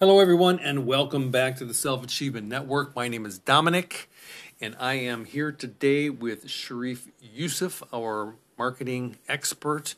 Hello, 0.00 0.18
everyone, 0.18 0.58
and 0.58 0.86
welcome 0.86 1.30
back 1.30 1.56
to 1.56 1.66
the 1.66 1.74
Self 1.74 2.02
Achievement 2.02 2.48
Network. 2.48 2.96
My 2.96 3.06
name 3.06 3.26
is 3.26 3.38
Domenic, 3.38 4.06
and 4.58 4.74
I 4.80 4.94
am 4.94 5.26
here 5.26 5.52
today 5.52 6.08
with 6.08 6.48
Sheriff 6.48 7.08
Youssef, 7.20 7.82
our 7.92 8.36
marketing 8.56 9.18
expert, 9.28 9.96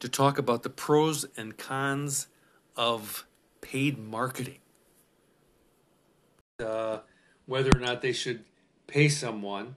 to 0.00 0.08
talk 0.08 0.38
about 0.38 0.62
the 0.62 0.70
pros 0.70 1.26
and 1.36 1.58
cons 1.58 2.28
of 2.74 3.26
paid 3.60 3.98
marketing. 3.98 4.60
Uh, 6.58 7.00
whether 7.44 7.68
or 7.76 7.80
not 7.80 8.00
they 8.00 8.12
should 8.12 8.46
pay 8.86 9.10
someone 9.10 9.76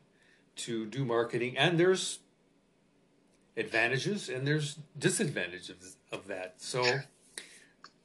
to 0.56 0.86
do 0.86 1.04
marketing, 1.04 1.58
and 1.58 1.78
there's 1.78 2.20
advantages 3.58 4.30
and 4.30 4.48
there's 4.48 4.80
disadvantages 4.98 5.98
of 6.10 6.28
that. 6.28 6.54
So 6.56 7.02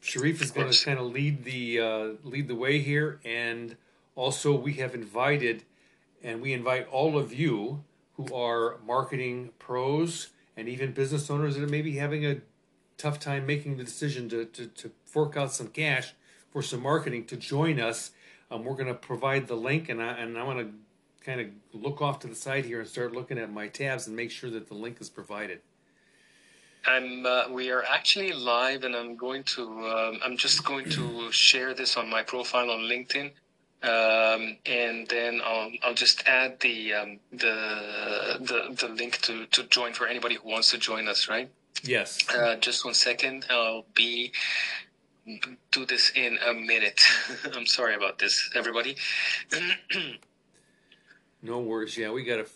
Sheriff 0.02 0.42
is 0.42 0.50
going 0.50 0.70
to 0.70 0.84
kind 0.84 0.98
of 0.98 1.06
lead 1.06 1.44
the 1.44 1.80
uh, 1.80 2.08
lead 2.24 2.48
the 2.48 2.56
way 2.56 2.80
here, 2.80 3.20
and 3.24 3.76
also 4.16 4.54
we 4.54 4.74
have 4.74 4.94
invited, 4.94 5.62
and 6.22 6.42
we 6.42 6.52
invite 6.52 6.88
all 6.88 7.16
of 7.16 7.32
you 7.32 7.84
who 8.16 8.34
are 8.34 8.78
marketing 8.84 9.50
pros 9.60 10.30
and 10.56 10.68
even 10.68 10.92
business 10.92 11.30
owners 11.30 11.54
that 11.54 11.62
are 11.62 11.68
maybe 11.68 11.96
having 11.96 12.26
a 12.26 12.40
tough 12.98 13.20
time 13.20 13.46
making 13.46 13.76
the 13.76 13.84
decision 13.84 14.28
to, 14.28 14.44
to, 14.44 14.66
to 14.66 14.90
fork 15.04 15.36
out 15.36 15.52
some 15.52 15.68
cash 15.68 16.14
for 16.50 16.62
some 16.62 16.82
marketing 16.82 17.24
to 17.24 17.36
join 17.36 17.80
us. 17.80 18.10
Um, 18.50 18.64
we're 18.64 18.74
going 18.74 18.88
to 18.88 18.94
provide 18.94 19.46
the 19.46 19.54
link, 19.54 19.88
and 19.88 20.02
I 20.02 20.14
and 20.14 20.36
I 20.36 20.42
want 20.42 20.58
to 20.58 21.24
kind 21.24 21.40
of 21.40 21.46
look 21.72 22.02
off 22.02 22.18
to 22.18 22.26
the 22.26 22.34
side 22.34 22.64
here 22.64 22.80
and 22.80 22.88
start 22.88 23.12
looking 23.12 23.38
at 23.38 23.52
my 23.52 23.68
tabs 23.68 24.08
and 24.08 24.16
make 24.16 24.32
sure 24.32 24.50
that 24.50 24.66
the 24.66 24.74
link 24.74 25.00
is 25.00 25.08
provided. 25.08 25.60
I'm. 26.86 27.24
Uh, 27.26 27.48
we 27.50 27.70
are 27.70 27.84
actually 27.88 28.32
live, 28.32 28.84
and 28.84 28.94
I'm 28.94 29.16
going 29.16 29.44
to. 29.44 29.62
Um, 29.88 30.20
I'm 30.24 30.36
just 30.36 30.64
going 30.64 30.88
to 30.90 31.30
share 31.30 31.74
this 31.74 31.96
on 31.96 32.08
my 32.10 32.22
profile 32.22 32.70
on 32.70 32.80
LinkedIn, 32.80 33.30
um, 33.82 34.56
and 34.66 35.06
then 35.08 35.40
I'll. 35.44 35.70
I'll 35.82 35.94
just 35.94 36.26
add 36.26 36.60
the 36.60 36.94
um, 36.94 37.20
the 37.30 38.38
the 38.40 38.76
the 38.80 38.88
link 38.94 39.20
to 39.22 39.46
to 39.46 39.64
join 39.64 39.92
for 39.92 40.06
anybody 40.06 40.36
who 40.36 40.48
wants 40.48 40.70
to 40.72 40.78
join 40.78 41.08
us. 41.08 41.28
Right. 41.28 41.50
Yes. 41.84 42.18
Uh, 42.28 42.56
just 42.56 42.84
one 42.84 42.94
second. 42.94 43.46
I'll 43.50 43.86
be 43.94 44.32
do 45.70 45.86
this 45.86 46.10
in 46.14 46.38
a 46.46 46.52
minute. 46.52 47.00
I'm 47.54 47.66
sorry 47.66 47.94
about 47.94 48.18
this, 48.18 48.50
everybody. 48.54 48.96
no 51.42 51.60
worries. 51.60 51.96
Yeah, 51.96 52.10
we 52.10 52.24
gotta. 52.24 52.46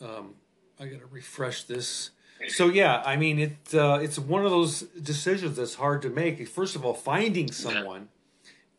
Um, 0.00 0.34
I 0.78 0.86
gotta 0.86 1.06
refresh 1.06 1.64
this. 1.64 2.10
So 2.48 2.68
yeah, 2.68 3.02
I 3.04 3.16
mean 3.16 3.38
it. 3.38 3.74
Uh, 3.74 3.98
it's 4.02 4.18
one 4.18 4.44
of 4.44 4.50
those 4.50 4.82
decisions 4.82 5.56
that's 5.56 5.74
hard 5.74 6.02
to 6.02 6.10
make. 6.10 6.46
First 6.48 6.76
of 6.76 6.84
all, 6.84 6.94
finding 6.94 7.50
someone 7.50 8.08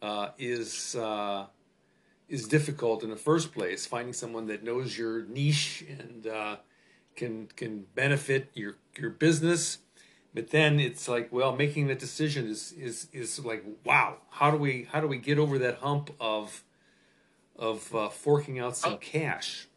uh, 0.01 0.29
is 0.37 0.95
uh, 0.95 1.45
is 2.27 2.47
difficult 2.47 3.03
in 3.03 3.09
the 3.09 3.15
first 3.15 3.53
place. 3.53 3.85
Finding 3.85 4.13
someone 4.13 4.47
that 4.47 4.63
knows 4.63 4.97
your 4.97 5.23
niche 5.25 5.83
and 5.87 6.27
uh, 6.27 6.55
can 7.15 7.47
can 7.55 7.85
benefit 7.95 8.49
your 8.53 8.75
your 8.97 9.09
business. 9.09 9.79
But 10.35 10.49
then 10.49 10.79
it's 10.79 11.07
like, 11.07 11.31
well, 11.31 11.55
making 11.55 11.87
that 11.87 11.99
decision 11.99 12.47
is 12.47 12.73
is 12.73 13.07
is 13.13 13.39
like, 13.43 13.63
wow, 13.85 14.17
how 14.31 14.51
do 14.51 14.57
we 14.57 14.87
how 14.91 14.99
do 14.99 15.07
we 15.07 15.17
get 15.17 15.37
over 15.37 15.57
that 15.59 15.77
hump 15.77 16.11
of 16.19 16.63
of 17.55 17.93
uh, 17.95 18.09
forking 18.09 18.59
out 18.59 18.75
some 18.75 18.93
oh. 18.93 18.97
cash? 18.97 19.67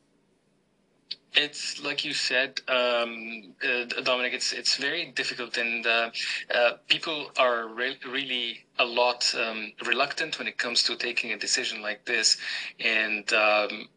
It's 1.36 1.82
like 1.82 2.04
you 2.04 2.14
said, 2.14 2.60
um, 2.66 3.54
uh, 3.62 3.84
Domenic. 4.02 4.32
It's 4.32 4.52
it's 4.52 4.76
very 4.76 5.12
difficult, 5.12 5.58
and 5.58 5.86
uh, 5.86 6.10
uh, 6.54 6.72
people 6.88 7.30
are 7.36 7.68
re- 7.68 7.98
really 8.08 8.64
a 8.78 8.84
lot 8.84 9.34
um, 9.38 9.72
reluctant 9.84 10.38
when 10.38 10.48
it 10.48 10.56
comes 10.56 10.82
to 10.84 10.96
taking 10.96 11.32
a 11.32 11.38
decision 11.38 11.82
like 11.82 12.06
this. 12.06 12.38
And 12.80 13.30
um, 13.34 13.88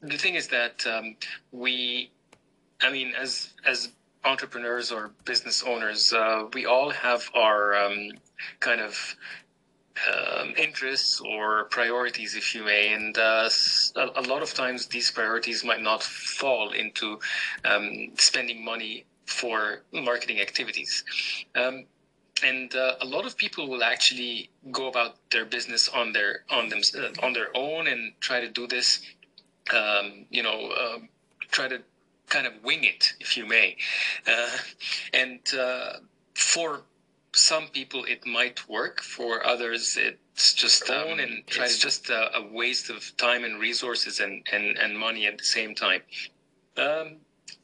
the 0.00 0.16
thing 0.16 0.36
is 0.36 0.48
that 0.48 0.86
um, 0.86 1.16
we, 1.52 2.10
I 2.80 2.90
mean, 2.90 3.12
as 3.14 3.52
as 3.66 3.92
entrepreneurs 4.24 4.90
or 4.90 5.10
business 5.26 5.62
owners, 5.62 6.14
uh, 6.14 6.46
we 6.54 6.64
all 6.64 6.90
have 6.90 7.28
our 7.34 7.74
um, 7.76 8.12
kind 8.60 8.80
of 8.80 9.16
um, 10.12 10.54
interests 10.56 11.20
or 11.20 11.64
priorities, 11.64 12.34
if 12.34 12.54
you 12.54 12.64
may. 12.64 12.92
And 12.92 13.16
uh, 13.16 13.48
a, 13.96 14.22
lot 14.22 14.42
of 14.42 14.54
times 14.54 14.86
these 14.86 15.10
priorities 15.10 15.64
might 15.64 15.82
not 15.82 16.02
fall 16.02 16.72
into 16.72 17.18
um, 17.64 18.12
spending 18.16 18.64
money 18.64 19.04
for 19.26 19.82
marketing 19.92 20.40
activities. 20.40 21.04
Um, 21.54 21.84
and 22.42 22.74
uh, 22.74 22.94
a 23.00 23.04
lot 23.04 23.26
of 23.26 23.36
people 23.36 23.68
will 23.68 23.82
actually 23.82 24.50
go 24.70 24.88
about 24.88 25.16
their 25.30 25.44
business 25.44 25.88
on 25.88 26.12
their 26.12 26.44
on 26.50 26.68
them 26.68 26.82
uh, 26.96 27.26
on 27.26 27.32
their 27.32 27.48
own 27.56 27.88
and 27.88 28.12
try 28.20 28.40
to 28.40 28.48
do 28.48 28.66
this. 28.68 29.00
Um, 29.74 30.24
you 30.30 30.42
know, 30.42 30.70
um, 30.72 31.08
try 31.50 31.68
to 31.68 31.82
kind 32.28 32.46
of 32.46 32.52
wing 32.62 32.84
it, 32.84 33.12
if 33.20 33.36
you 33.36 33.46
may. 33.46 33.76
Uh, 34.26 34.56
and 35.12 35.40
uh, 35.58 35.94
for 36.34 36.82
some 37.34 37.68
people 37.68 38.04
it 38.04 38.26
might 38.26 38.68
work 38.68 39.00
for 39.00 39.46
others 39.46 39.96
it's 39.98 40.54
just 40.54 40.88
um, 40.90 41.18
and 41.18 41.42
it's 41.46 41.78
just 41.78 42.10
a, 42.10 42.36
a, 42.38 42.52
waste 42.52 42.90
of 42.90 43.16
time 43.16 43.44
and 43.44 43.60
resources 43.60 44.20
and, 44.20 44.46
and, 44.52 44.78
and 44.78 44.96
money 44.96 45.26
at 45.26 45.36
the 45.36 45.44
same 45.44 45.74
time. 45.74 46.00
Um, 46.76 47.16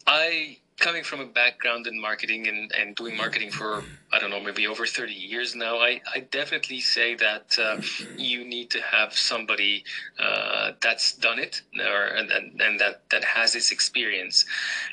i 0.07 0.59
coming 0.79 1.05
from 1.05 1.21
a 1.21 1.27
background 1.27 1.87
in 1.87 1.99
marketing 2.01 2.49
and, 2.49 2.73
and 2.73 2.97
doing 2.97 3.17
marketing 3.17 3.51
for 3.51 3.85
i 4.13 4.19
don't 4.19 4.31
know 4.31 4.41
maybe 4.41 4.67
over 4.67 4.87
30 4.87 5.13
years 5.13 5.55
now 5.55 5.79
i, 5.79 6.01
I 6.13 6.21
definitely 6.21 6.81
say 6.81 7.15
that 7.15 7.57
uh, 7.59 7.81
you 8.19 8.45
need 8.45 8.71
to 8.71 8.83
have 8.83 9.17
somebody 9.17 9.85
uh, 10.19 10.73
that's 10.83 11.15
done 11.15 11.39
it 11.39 11.63
or 11.79 12.07
and, 12.07 12.61
and, 12.61 12.81
that 12.81 13.09
that 13.11 13.25
has 13.25 13.53
this 13.53 13.71
experience. 13.71 14.45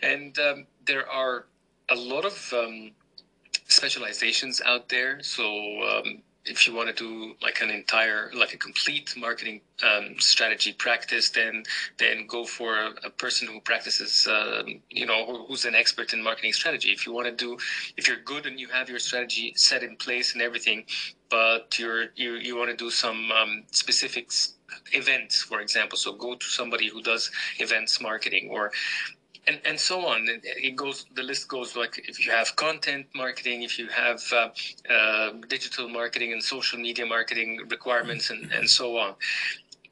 And 0.02 0.38
um, 0.40 0.68
there 0.86 1.10
are 1.10 1.46
a 1.90 1.96
lot 1.96 2.26
of 2.26 2.54
um, 2.54 2.92
specializations 3.72 4.62
out 4.66 4.90
there. 4.90 5.22
So 5.24 5.46
um, 5.84 6.22
if 6.46 6.68
you 6.68 6.74
want 6.74 6.90
to 6.90 6.94
do 6.94 7.36
like 7.42 7.62
an 7.62 7.70
entire, 7.70 8.32
like 8.34 8.54
a 8.54 8.58
complete 8.58 9.14
marketing 9.16 9.62
um, 9.84 10.16
strategy 10.20 10.74
practice, 10.74 11.30
then 11.30 11.64
then 11.98 12.26
go 12.28 12.46
for 12.46 12.76
a, 12.76 12.90
a 13.06 13.10
person 13.10 13.48
who 13.48 13.60
practices, 13.62 14.28
uh, 14.28 14.64
you 14.90 15.06
know, 15.06 15.46
who's 15.48 15.66
an 15.66 15.76
expert 15.76 16.14
in 16.14 16.24
marketing 16.24 16.54
strategy. 16.54 16.90
If 16.90 17.06
you 17.06 17.14
want 17.14 17.28
to 17.28 17.32
do, 17.46 17.58
if 17.98 18.08
you're 18.08 18.22
good 18.24 18.46
and 18.46 18.60
you 18.60 18.68
have 18.70 18.90
your 18.90 19.00
strategy 19.00 19.54
set 19.56 19.84
in 19.84 19.96
place 19.98 20.34
and 20.34 20.42
everything, 20.42 20.86
but 21.30 21.78
you're 21.78 22.06
you 22.16 22.34
you 22.36 22.58
want 22.58 22.72
to 22.72 22.76
do 22.76 22.90
some 22.90 23.32
um, 23.32 23.64
specifics 23.72 24.56
events, 24.94 25.42
for 25.44 25.62
example. 25.62 25.98
So 25.98 26.14
go 26.14 26.36
to 26.36 26.46
somebody 26.46 26.88
who 26.88 27.02
does 27.02 27.30
events 27.60 28.02
marketing 28.02 28.50
or 28.52 28.72
and 29.48 29.60
and 29.66 29.80
so 29.80 30.06
on. 30.06 30.28
It 30.44 30.76
goes. 30.76 31.06
The 31.16 31.24
list 31.24 31.48
goes 31.48 31.76
like 31.76 31.98
if 32.08 32.26
you 32.26 32.32
have 32.32 32.56
content 32.56 33.08
marketing, 33.16 33.64
if 33.64 33.80
you 33.80 33.88
have 33.88 34.22
uh, 34.32 34.50
uh, 34.90 35.32
digital 35.48 35.90
marketing 35.90 36.34
and 36.34 36.44
social 36.44 36.80
media 36.80 37.06
marketing 37.06 37.60
requirements, 37.70 38.30
and 38.30 38.52
and 38.52 38.70
so 38.70 38.98
on. 38.98 39.16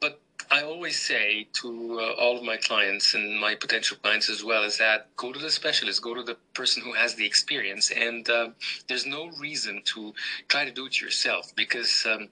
But 0.00 0.20
I 0.50 0.62
always 0.62 1.00
say 1.00 1.48
to 1.54 2.00
uh, 2.00 2.12
all 2.20 2.36
of 2.36 2.44
my 2.44 2.56
clients 2.56 3.14
and 3.14 3.38
my 3.40 3.54
potential 3.54 3.96
clients 4.02 4.30
as 4.30 4.42
well 4.44 4.64
is 4.64 4.78
that 4.78 5.14
go 5.16 5.32
to 5.32 5.38
the 5.38 5.50
specialist, 5.50 6.02
go 6.02 6.14
to 6.14 6.22
the 6.22 6.36
person 6.54 6.82
who 6.82 6.92
has 6.92 7.14
the 7.14 7.26
experience, 7.26 7.90
and 7.90 8.28
uh, 8.28 8.50
there's 8.88 9.06
no 9.06 9.30
reason 9.40 9.82
to 9.94 10.14
try 10.48 10.64
to 10.64 10.70
do 10.70 10.86
it 10.86 11.00
yourself 11.00 11.52
because 11.56 12.06
um, 12.10 12.28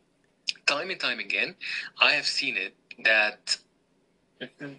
time 0.67 0.91
and 0.91 1.01
time 1.01 1.19
again, 1.19 1.55
I 2.01 2.13
have 2.13 2.27
seen 2.27 2.57
it 2.57 2.75
that 3.05 3.57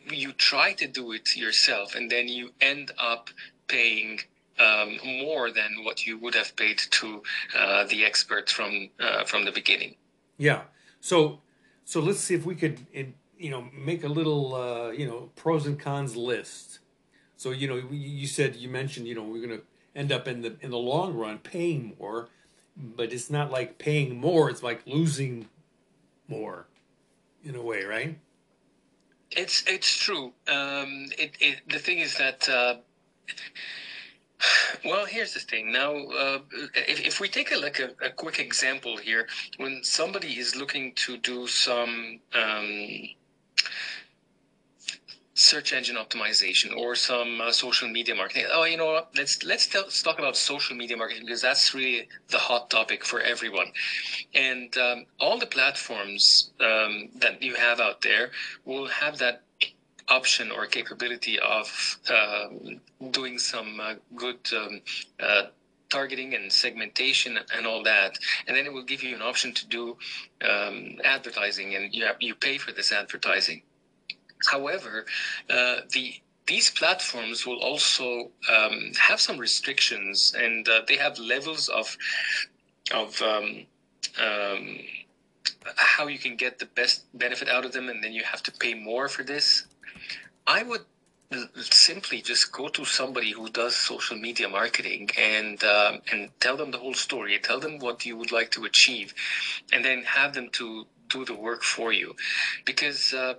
you 0.10 0.32
try 0.34 0.74
to 0.74 0.88
do 0.88 1.12
it 1.12 1.36
yourself 1.36 1.96
and 1.96 2.10
then 2.10 2.28
you 2.28 2.52
end 2.62 2.92
up 2.98 3.30
paying 3.68 4.20
um, 4.60 5.00
more 5.04 5.52
than 5.52 5.84
what 5.84 6.06
you 6.06 6.18
would 6.18 6.36
have 6.36 6.56
paid 6.56 6.78
to 6.78 7.24
uh, 7.58 7.86
the 7.86 8.06
expert 8.06 8.50
from 8.50 8.90
uh, 9.00 9.24
from 9.24 9.46
the 9.46 9.52
beginning. 9.52 9.96
Yeah. 10.38 10.64
So 11.00 11.42
so 11.86 12.00
let's 12.02 12.20
see 12.20 12.36
if 12.36 12.46
we 12.46 12.56
could 12.56 12.86
you 12.94 13.50
know 13.50 13.68
make 13.74 14.04
a 14.04 14.08
little 14.08 14.56
uh, 14.56 14.92
you 14.92 15.08
know 15.08 15.32
pros 15.36 15.66
and 15.66 15.80
cons 15.80 16.16
list. 16.16 16.80
So 17.38 17.52
you 17.52 17.68
know 17.68 17.82
you 17.90 18.28
said 18.28 18.56
you 18.56 18.70
mentioned 18.70 19.08
you 19.08 19.16
know 19.16 19.24
we're 19.24 19.46
going 19.46 19.60
to 19.60 19.66
end 19.96 20.12
up 20.12 20.28
in 20.28 20.42
the 20.42 20.58
in 20.62 20.72
the 20.72 20.78
long 20.78 21.16
run 21.16 21.38
paying 21.40 21.96
more, 22.00 22.30
but 22.76 23.14
it's 23.14 23.30
not 23.30 23.52
like 23.52 23.78
paying 23.78 24.20
more. 24.20 24.50
It's 24.50 24.64
like 24.64 24.82
losing 24.86 25.48
more, 26.28 26.68
in 27.44 27.56
a 27.56 27.62
way, 27.62 27.84
right? 27.84 28.20
It's 29.32 29.64
it's 29.68 29.96
true. 29.96 30.34
Um, 30.48 31.08
it, 31.18 31.34
it 31.40 31.62
the 31.70 31.80
thing 31.80 32.00
is 32.00 32.16
that. 32.18 32.48
Uh, 32.50 32.76
well, 34.86 35.06
here's 35.06 35.34
the 35.34 35.40
thing. 35.40 35.72
Now, 35.72 35.96
uh, 35.96 36.40
if, 36.76 37.06
if 37.06 37.20
we 37.20 37.28
take 37.28 37.52
a, 37.52 37.58
like 37.58 37.80
a, 37.80 37.90
a, 38.06 38.10
quick 38.10 38.40
example 38.40 38.96
here, 38.98 39.28
when 39.58 39.84
somebody 39.84 40.40
is 40.40 40.56
looking 40.56 40.94
to 40.96 41.18
do 41.18 41.46
some 41.48 42.20
um, 42.34 42.88
search 45.50 45.74
engine 45.74 45.98
optimization 46.04 46.70
or 46.82 46.90
some 46.96 47.42
uh, 47.42 47.52
social 47.52 47.90
media 47.98 48.16
marketing. 48.22 48.46
Oh, 48.52 48.66
you 48.66 48.78
know? 48.78 48.92
Let's 49.20 49.44
let's, 49.44 49.66
tell, 49.68 49.84
let's 49.84 50.04
talk 50.04 50.20
about 50.20 50.36
social 50.38 50.76
media 50.82 50.96
marketing 50.96 51.26
because 51.26 51.42
that's 51.42 51.74
really 51.74 52.08
the 52.30 52.38
hot 52.38 52.70
topic 52.70 53.04
for 53.04 53.20
everyone. 53.34 53.70
And 54.36 54.70
um, 54.78 55.06
all 55.20 55.38
the 55.40 55.52
platforms 55.58 56.52
um, 56.60 56.94
that 57.24 57.42
you 57.42 57.56
have 57.56 57.80
out 57.80 58.02
there 58.02 58.26
will 58.66 58.88
have 58.88 59.18
that 59.20 59.44
option 60.10 60.52
or 60.52 60.66
capability 60.66 61.40
of 61.40 61.68
um, 62.18 62.82
doing 63.12 63.38
some 63.38 63.80
uh, 63.80 63.94
good 64.16 64.40
um, 64.56 64.82
uh, 65.20 65.44
targeting 65.90 66.36
and 66.36 66.52
segmentation 66.52 67.40
and 67.56 67.66
all 67.66 67.84
that. 67.84 68.18
And 68.48 68.56
then 68.56 68.66
it 68.66 68.74
will 68.74 68.84
give 68.84 69.02
you 69.04 69.16
an 69.16 69.22
option 69.22 69.54
to 69.54 69.68
do 69.68 69.98
um, 70.48 70.98
advertising, 71.04 71.76
and 71.76 71.94
you 71.94 72.06
have, 72.06 72.18
you 72.20 72.36
pay 72.36 72.58
for 72.58 72.72
this 72.72 72.92
advertising. 72.92 73.62
However, 74.48 75.06
uh, 75.50 75.82
the 75.92 76.14
these 76.48 76.72
platforms 76.72 77.46
will 77.46 77.60
also 77.60 78.32
um, 78.52 78.92
have 78.98 79.20
some 79.22 79.38
restrictions, 79.38 80.34
and 80.36 80.68
uh, 80.68 80.82
they 80.88 80.98
have 80.98 81.20
levels 81.20 81.70
of 81.70 81.96
of 82.94 83.22
um, 83.22 83.66
um, 84.20 84.80
how 85.76 86.08
you 86.08 86.18
can 86.18 86.36
get 86.36 86.58
the 86.58 86.66
best 86.66 87.06
benefit 87.14 87.50
out 87.50 87.66
of 87.66 87.72
them, 87.72 87.90
and 87.90 88.04
then 88.04 88.14
you 88.14 88.24
have 88.24 88.42
to 88.44 88.52
pay 88.52 88.74
more 88.74 89.08
for 89.08 89.24
this. 89.24 89.68
I 90.48 90.64
would 90.64 90.86
simply 91.62 92.22
just 92.22 92.52
go 92.52 92.70
to 92.70 92.84
somebody 92.84 93.32
who 93.32 93.50
does 93.50 93.76
social 93.76 94.18
media 94.18 94.50
marketing 94.50 95.10
and 95.18 95.64
um, 95.64 96.02
and 96.12 96.30
tell 96.40 96.58
them 96.58 96.72
the 96.72 96.80
whole 96.80 96.96
story. 96.96 97.38
Tell 97.40 97.60
them 97.60 97.78
what 97.78 98.06
you 98.06 98.18
would 98.18 98.32
like 98.32 98.50
to 98.52 98.66
achieve, 98.66 99.14
and 99.72 99.86
then 99.86 100.04
have 100.04 100.34
them 100.34 100.50
to 100.54 100.88
do 101.10 101.26
the 101.26 101.36
work 101.36 101.64
for 101.64 101.92
you, 101.92 102.16
because 102.66 103.14
uh, 103.14 103.34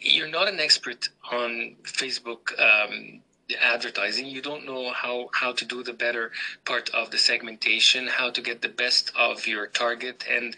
you're 0.00 0.28
not 0.28 0.48
an 0.48 0.60
expert 0.60 1.08
on 1.30 1.76
Facebook. 1.84 2.58
Um, 2.58 3.22
advertising 3.60 4.26
you 4.26 4.40
don't 4.40 4.64
know 4.64 4.92
how 4.92 5.28
how 5.32 5.50
to 5.50 5.64
do 5.64 5.82
the 5.82 5.92
better 5.92 6.30
part 6.64 6.88
of 6.90 7.10
the 7.10 7.18
segmentation 7.18 8.06
how 8.06 8.30
to 8.30 8.40
get 8.40 8.62
the 8.62 8.68
best 8.68 9.10
of 9.18 9.44
your 9.44 9.66
target 9.66 10.24
and 10.30 10.54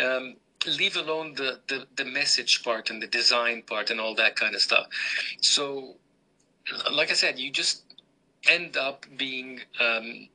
um, 0.00 0.36
leave 0.78 0.96
alone 0.96 1.34
the, 1.34 1.58
the 1.66 1.84
the 1.96 2.04
message 2.04 2.62
part 2.62 2.90
and 2.90 3.02
the 3.02 3.08
design 3.08 3.60
part 3.62 3.90
and 3.90 4.00
all 4.00 4.14
that 4.14 4.36
kind 4.36 4.54
of 4.54 4.60
stuff 4.60 4.86
so 5.40 5.96
like 6.92 7.10
I 7.10 7.14
said, 7.14 7.38
you 7.38 7.50
just 7.50 7.84
end 8.48 8.76
up 8.76 9.06
being 9.16 9.60
um, 9.80 10.28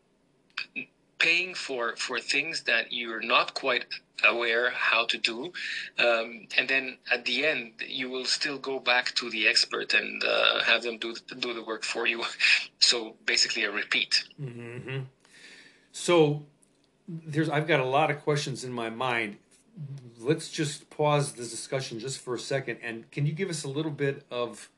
paying 1.20 1.54
for 1.54 1.96
for 1.96 2.20
things 2.20 2.64
that 2.64 2.92
you're 2.92 3.22
not 3.22 3.54
quite 3.54 3.86
aware 4.26 4.70
how 4.72 5.06
to 5.06 5.18
do 5.18 5.52
um, 6.00 6.48
and 6.58 6.68
then 6.68 6.98
at 7.12 7.26
the 7.26 7.46
end 7.46 7.72
you 7.88 8.10
will 8.10 8.26
still 8.26 8.58
go 8.58 8.80
back 8.80 9.14
to 9.16 9.30
the 9.30 9.48
expert 9.48 9.94
and 9.94 10.24
uh, 10.24 10.62
have 10.64 10.84
them 10.84 10.98
do 10.98 11.16
do 11.40 11.54
the 11.54 11.64
work 11.64 11.84
for 11.84 12.08
you 12.08 12.24
so 12.80 13.16
basically 13.26 13.64
a 13.64 13.72
repeat 13.72 14.24
mm-hmm. 14.42 15.00
so 15.92 16.44
there's 17.08 17.50
i've 17.50 17.68
got 17.68 17.80
a 17.80 17.86
lot 17.86 18.12
of 18.12 18.20
questions 18.22 18.64
in 18.64 18.72
my 18.72 18.90
mind 18.90 19.38
let's 20.20 20.50
just 20.50 20.90
pause 20.90 21.34
this 21.34 21.50
discussion 21.50 22.00
just 22.00 22.20
for 22.20 22.36
a 22.36 22.40
second 22.40 22.78
and 22.84 23.10
can 23.12 23.26
you 23.26 23.34
give 23.34 23.50
us 23.50 23.64
a 23.64 23.68
little 23.68 23.92
bit 23.92 24.24
of 24.30 24.70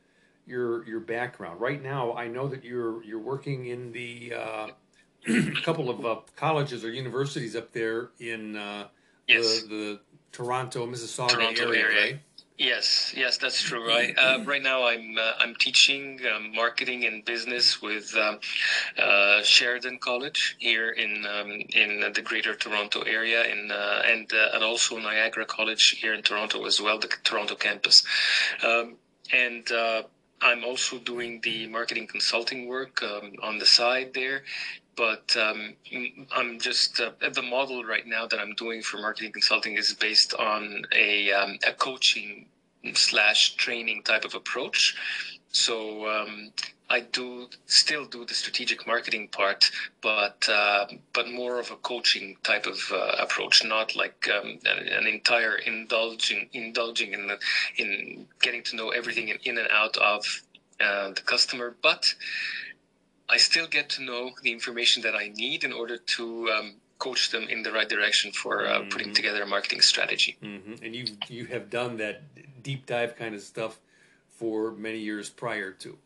your 0.45 0.85
your 0.87 0.99
background. 0.99 1.59
Right 1.59 1.81
now, 1.81 2.13
I 2.13 2.27
know 2.27 2.47
that 2.47 2.63
you're 2.63 3.03
you're 3.03 3.19
working 3.19 3.65
in 3.67 3.91
the 3.91 4.33
uh, 4.33 4.67
a 5.27 5.51
couple 5.63 5.89
of 5.89 6.05
uh, 6.05 6.17
colleges 6.35 6.85
or 6.85 6.91
universities 6.91 7.55
up 7.55 7.71
there 7.71 8.09
in 8.19 8.55
uh, 8.55 8.87
yes. 9.27 9.63
the, 9.63 9.67
the 9.67 9.99
Toronto, 10.31 10.85
Mississauga 10.85 11.29
Toronto 11.29 11.69
area, 11.69 11.83
area. 11.83 12.01
Right? 12.03 12.19
Yes, 12.57 13.13
yes, 13.17 13.37
that's 13.37 13.61
true. 13.61 13.85
Right, 13.85 14.17
uh, 14.17 14.39
right 14.45 14.63
now 14.63 14.87
I'm 14.87 15.17
uh, 15.17 15.33
I'm 15.39 15.55
teaching 15.55 16.21
um, 16.33 16.53
marketing 16.55 17.03
and 17.03 17.25
business 17.25 17.81
with 17.81 18.15
um, 18.15 18.39
uh, 18.97 19.43
Sheridan 19.43 19.99
College 19.99 20.55
here 20.57 20.91
in 20.91 21.25
um, 21.25 21.51
in 21.51 22.13
the 22.13 22.21
Greater 22.21 22.55
Toronto 22.55 23.01
area, 23.01 23.43
in 23.43 23.71
uh, 23.71 24.03
and 24.05 24.31
uh, 24.31 24.51
and 24.53 24.63
also 24.63 24.97
Niagara 24.97 25.45
College 25.45 25.99
here 26.01 26.13
in 26.13 26.21
Toronto 26.21 26.65
as 26.65 26.79
well, 26.79 26.97
the 26.97 27.09
Toronto 27.25 27.55
campus, 27.55 28.05
um, 28.63 28.95
and 29.33 29.69
uh, 29.73 30.03
I'm 30.41 30.63
also 30.63 30.97
doing 30.99 31.41
the 31.41 31.67
marketing 31.67 32.07
consulting 32.07 32.67
work 32.67 33.03
um, 33.03 33.33
on 33.43 33.57
the 33.57 33.65
side 33.65 34.13
there. 34.13 34.43
But 34.95 35.35
um, 35.35 35.73
I'm 36.31 36.59
just 36.59 37.01
uh, 37.01 37.11
the 37.31 37.41
model 37.41 37.83
right 37.83 38.07
now 38.07 38.27
that 38.27 38.39
I'm 38.39 38.53
doing 38.55 38.81
for 38.81 38.97
marketing 38.97 39.33
consulting 39.33 39.75
is 39.75 39.93
based 39.93 40.33
on 40.33 40.85
a, 40.93 41.31
um, 41.33 41.57
a 41.67 41.73
coaching 41.73 42.47
slash 42.93 43.55
training 43.55 44.03
type 44.03 44.25
of 44.25 44.35
approach. 44.35 44.95
So 45.51 46.07
um, 46.07 46.51
I 46.89 46.99
do 46.99 47.47
still 47.65 48.05
do 48.05 48.25
the 48.25 48.33
strategic 48.33 48.85
marketing 48.85 49.29
part, 49.29 49.71
but 50.01 50.47
uh, 50.47 50.85
but 51.13 51.29
more 51.29 51.59
of 51.59 51.71
a 51.71 51.77
coaching 51.77 52.37
type 52.43 52.67
of 52.67 52.77
uh, 52.91 53.15
approach, 53.19 53.63
not 53.65 53.95
like 53.95 54.29
um, 54.29 54.59
an, 54.65 54.87
an, 54.87 55.07
entire 55.07 55.55
indulging 55.55 56.47
indulging 56.53 57.13
in 57.13 57.27
the, 57.27 57.39
in 57.77 58.27
getting 58.41 58.61
to 58.63 58.75
know 58.75 58.89
everything 58.89 59.29
in, 59.29 59.37
in 59.45 59.57
and 59.57 59.67
out 59.71 59.97
of 59.97 60.25
uh, 60.79 61.09
the 61.09 61.21
customer, 61.21 61.75
but 61.81 62.13
I 63.29 63.37
still 63.37 63.67
get 63.67 63.89
to 63.91 64.03
know 64.03 64.31
the 64.43 64.51
information 64.51 65.01
that 65.03 65.15
I 65.15 65.29
need 65.29 65.63
in 65.63 65.73
order 65.73 65.97
to 65.97 66.49
um, 66.51 66.75
coach 66.99 67.31
them 67.31 67.43
in 67.49 67.63
the 67.63 67.71
right 67.71 67.89
direction 67.89 68.31
for 68.31 68.65
uh, 68.65 68.79
mm-hmm. 68.79 68.89
putting 68.89 69.13
together 69.13 69.41
a 69.43 69.47
marketing 69.47 69.81
strategy. 69.81 70.37
Mm-hmm. 70.41 70.83
And 70.83 70.95
you 70.95 71.05
you 71.27 71.45
have 71.45 71.69
done 71.69 71.97
that 71.97 72.21
deep 72.63 72.85
dive 72.85 73.15
kind 73.15 73.33
of 73.35 73.41
stuff 73.41 73.79
for 74.29 74.71
many 74.71 74.99
years 74.99 75.29
prior 75.29 75.71
to. 75.71 75.97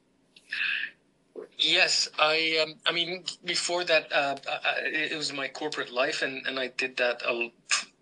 Yes, 1.57 2.09
I. 2.17 2.59
Um, 2.63 2.75
I 2.85 2.91
mean, 2.91 3.23
before 3.45 3.83
that, 3.85 4.11
uh, 4.11 4.35
I, 4.47 4.87
it 5.13 5.17
was 5.17 5.31
my 5.33 5.47
corporate 5.47 5.91
life, 5.91 6.21
and, 6.21 6.45
and 6.47 6.59
I 6.59 6.67
did 6.67 6.97
that 6.97 7.21
a, 7.25 7.51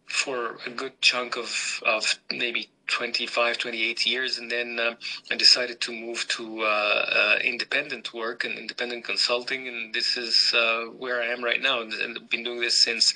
for 0.05 0.57
a 0.65 0.69
good 0.69 0.99
chunk 1.01 1.37
of 1.37 1.81
of 1.85 2.17
maybe 2.31 2.69
25, 2.87 3.57
28 3.57 4.05
years, 4.05 4.37
and 4.37 4.49
then 4.49 4.79
uh, 4.79 4.95
I 5.31 5.35
decided 5.35 5.79
to 5.81 5.91
move 5.91 6.27
to 6.29 6.61
uh, 6.61 6.65
uh, 6.65 7.39
independent 7.43 8.13
work 8.13 8.45
and 8.45 8.57
independent 8.57 9.03
consulting, 9.03 9.67
and 9.67 9.93
this 9.93 10.17
is 10.17 10.53
uh, 10.55 10.85
where 10.85 11.21
I 11.21 11.27
am 11.27 11.43
right 11.43 11.61
now, 11.61 11.81
and, 11.81 11.93
I've 11.93 12.29
been 12.29 12.43
doing 12.43 12.59
this 12.59 12.75
since 12.75 13.13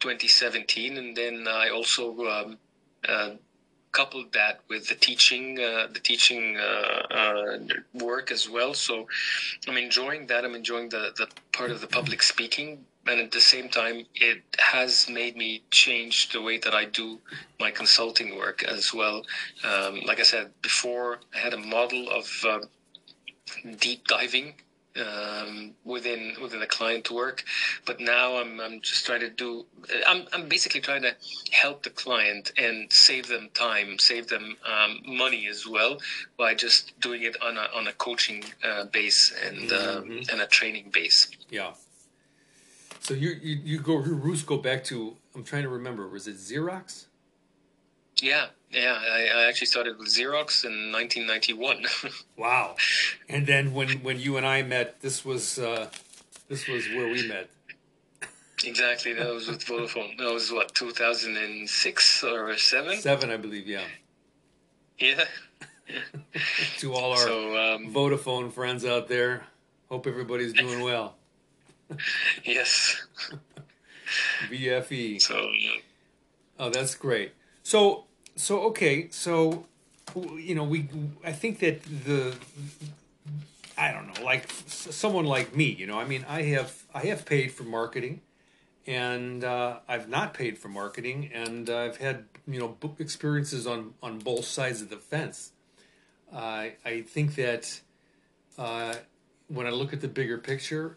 2017, 0.00 0.98
and 0.98 1.16
then 1.16 1.46
I 1.48 1.70
also 1.70 2.26
um, 2.26 2.58
uh, 3.08 3.30
coupled 3.92 4.32
that 4.32 4.60
with 4.68 4.88
the 4.88 4.94
teaching, 4.94 5.58
uh, 5.58 5.88
the 5.92 6.00
teaching 6.00 6.56
uh, 6.56 7.58
work 7.94 8.30
as 8.30 8.48
well. 8.48 8.74
So 8.74 9.06
I'm 9.66 9.76
enjoying 9.76 10.26
that. 10.26 10.44
I'm 10.44 10.54
enjoying 10.54 10.88
the, 10.88 11.12
the 11.16 11.26
part 11.52 11.70
of 11.70 11.80
the 11.80 11.86
public 11.86 12.22
speaking, 12.22 12.84
and 13.08 13.20
at 13.20 13.32
the 13.32 13.40
same 13.40 13.68
time, 13.68 14.04
it 14.14 14.42
has 14.58 15.08
made 15.08 15.36
me 15.36 15.62
change 15.70 16.30
the 16.30 16.42
way 16.42 16.58
that 16.58 16.74
I 16.74 16.84
do 16.84 17.18
my 17.58 17.70
consulting 17.70 18.36
work 18.36 18.62
as 18.64 18.92
well. 18.92 19.24
Um, 19.64 20.00
like 20.04 20.20
I 20.20 20.24
said 20.24 20.50
before, 20.62 21.20
I 21.34 21.38
had 21.38 21.54
a 21.54 21.58
model 21.58 22.10
of 22.10 22.44
uh, 22.46 22.60
deep 23.78 24.06
diving 24.06 24.54
um, 24.98 25.74
within 25.84 26.34
within 26.42 26.60
the 26.60 26.66
client 26.66 27.10
work. 27.10 27.44
But 27.86 28.00
now 28.00 28.36
I'm 28.36 28.60
I'm 28.60 28.80
just 28.80 29.06
trying 29.06 29.20
to 29.20 29.30
do 29.30 29.64
I'm 30.06 30.26
I'm 30.32 30.48
basically 30.48 30.80
trying 30.80 31.02
to 31.02 31.14
help 31.52 31.82
the 31.82 31.90
client 31.90 32.52
and 32.56 32.92
save 32.92 33.28
them 33.28 33.48
time, 33.54 33.98
save 33.98 34.28
them 34.28 34.56
um, 34.66 35.00
money 35.06 35.46
as 35.48 35.66
well 35.66 35.98
by 36.36 36.54
just 36.54 36.98
doing 37.00 37.22
it 37.22 37.40
on 37.42 37.56
a 37.56 37.68
on 37.74 37.88
a 37.88 37.92
coaching 37.92 38.44
uh, 38.64 38.84
base 38.86 39.34
and 39.46 39.72
uh, 39.72 40.00
mm-hmm. 40.02 40.30
and 40.30 40.40
a 40.40 40.46
training 40.46 40.90
base. 40.92 41.28
Yeah. 41.50 41.72
So 43.00 43.14
you 43.14 43.30
you, 43.42 43.60
you 43.64 43.78
go 43.80 43.94
your 44.04 44.14
roots 44.14 44.42
go 44.42 44.58
back 44.58 44.84
to 44.84 45.16
I'm 45.34 45.44
trying 45.44 45.62
to 45.62 45.68
remember 45.68 46.08
was 46.08 46.26
it 46.26 46.36
Xerox? 46.36 47.06
Yeah, 48.20 48.46
yeah. 48.70 48.98
I, 49.00 49.28
I 49.42 49.48
actually 49.48 49.68
started 49.68 49.96
with 49.98 50.08
Xerox 50.08 50.64
in 50.64 50.90
1991. 50.92 51.86
wow. 52.36 52.74
And 53.28 53.46
then 53.46 53.72
when 53.72 53.98
when 54.02 54.18
you 54.18 54.36
and 54.36 54.46
I 54.46 54.62
met, 54.62 55.00
this 55.00 55.24
was 55.24 55.58
uh, 55.58 55.88
this 56.48 56.66
was 56.66 56.88
where 56.88 57.08
we 57.08 57.26
met. 57.28 57.48
Exactly. 58.64 59.12
That 59.12 59.32
was 59.32 59.48
with 59.48 59.64
Vodafone. 59.64 60.18
That 60.18 60.32
was 60.32 60.50
what 60.50 60.74
2006 60.74 62.24
or 62.24 62.56
seven. 62.56 62.96
Seven, 62.98 63.30
I 63.30 63.36
believe. 63.36 63.68
Yeah. 63.68 63.84
Yeah. 64.98 65.24
to 66.78 66.92
all 66.92 67.12
our 67.12 67.18
so, 67.18 67.56
um, 67.56 67.94
Vodafone 67.94 68.52
friends 68.52 68.84
out 68.84 69.08
there, 69.08 69.44
hope 69.88 70.06
everybody's 70.06 70.52
doing 70.52 70.82
well. 70.82 71.14
Yes. 72.44 73.06
VFE. 74.50 75.20
So. 75.20 75.50
Oh, 76.58 76.70
that's 76.70 76.94
great. 76.94 77.32
So 77.62 78.04
so 78.38 78.60
okay, 78.62 79.08
so 79.10 79.66
you 80.36 80.54
know, 80.54 80.64
we 80.64 80.88
I 81.24 81.32
think 81.32 81.58
that 81.58 81.82
the 81.82 82.36
I 83.76 83.92
don't 83.92 84.06
know, 84.06 84.24
like 84.24 84.50
someone 84.66 85.24
like 85.24 85.54
me, 85.54 85.66
you 85.66 85.86
know, 85.86 85.98
I 85.98 86.04
mean, 86.04 86.24
I 86.28 86.42
have 86.42 86.84
I 86.94 87.06
have 87.06 87.26
paid 87.26 87.52
for 87.52 87.64
marketing, 87.64 88.22
and 88.86 89.44
uh, 89.44 89.78
I've 89.86 90.08
not 90.08 90.34
paid 90.34 90.58
for 90.58 90.68
marketing, 90.68 91.30
and 91.32 91.68
I've 91.68 91.98
had 91.98 92.24
you 92.46 92.58
know 92.58 92.68
book 92.68 92.96
experiences 92.98 93.66
on 93.66 93.94
on 94.02 94.18
both 94.18 94.44
sides 94.44 94.80
of 94.80 94.88
the 94.88 94.96
fence. 94.96 95.52
I 96.32 96.74
I 96.84 97.02
think 97.02 97.34
that 97.34 97.80
uh, 98.56 98.94
when 99.48 99.66
I 99.66 99.70
look 99.70 99.92
at 99.92 100.00
the 100.00 100.08
bigger 100.08 100.38
picture, 100.38 100.96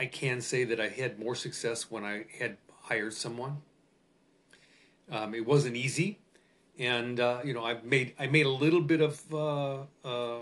I 0.00 0.06
can 0.06 0.40
say 0.40 0.64
that 0.64 0.80
I 0.80 0.88
had 0.88 1.18
more 1.18 1.34
success 1.34 1.90
when 1.90 2.04
I 2.06 2.24
had 2.38 2.56
hired 2.84 3.12
someone. 3.12 3.58
Um, 5.10 5.34
it 5.34 5.44
wasn't 5.44 5.76
easy, 5.76 6.20
and 6.78 7.20
uh, 7.20 7.40
you 7.44 7.52
know 7.52 7.62
I've 7.62 7.84
made 7.84 8.14
I 8.18 8.26
made 8.26 8.46
a 8.46 8.56
little 8.64 8.80
bit 8.80 9.02
of 9.02 9.20
uh, 9.30 9.80
uh, 10.02 10.38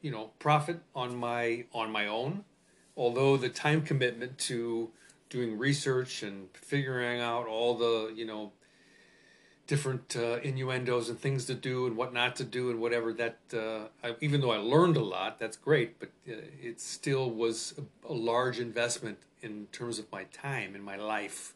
you 0.00 0.12
know 0.12 0.30
profit 0.38 0.78
on 0.94 1.16
my 1.16 1.64
on 1.72 1.90
my 1.90 2.06
own, 2.06 2.44
although 2.96 3.36
the 3.36 3.48
time 3.48 3.82
commitment 3.82 4.38
to 4.50 4.90
doing 5.28 5.58
research 5.58 6.22
and 6.22 6.48
figuring 6.52 7.20
out 7.20 7.48
all 7.48 7.74
the 7.74 8.12
you 8.14 8.24
know 8.24 8.52
different 9.70 10.16
uh, 10.16 10.40
innuendos 10.42 11.08
and 11.08 11.16
things 11.20 11.44
to 11.44 11.54
do 11.54 11.86
and 11.86 11.96
what 11.96 12.12
not 12.12 12.34
to 12.34 12.42
do 12.42 12.70
and 12.70 12.80
whatever 12.80 13.12
that 13.12 13.38
uh, 13.54 13.86
I, 14.02 14.16
even 14.20 14.40
though 14.40 14.50
i 14.50 14.56
learned 14.56 14.96
a 14.96 15.04
lot 15.04 15.38
that's 15.38 15.56
great 15.56 16.00
but 16.00 16.08
uh, 16.28 16.32
it 16.60 16.80
still 16.80 17.30
was 17.30 17.74
a, 17.78 18.12
a, 18.12 18.12
large 18.12 18.58
investment 18.58 19.18
in 19.42 19.68
terms 19.70 20.00
of 20.00 20.10
my 20.10 20.24
time 20.24 20.74
and 20.74 20.82
my 20.82 20.96
life 20.96 21.54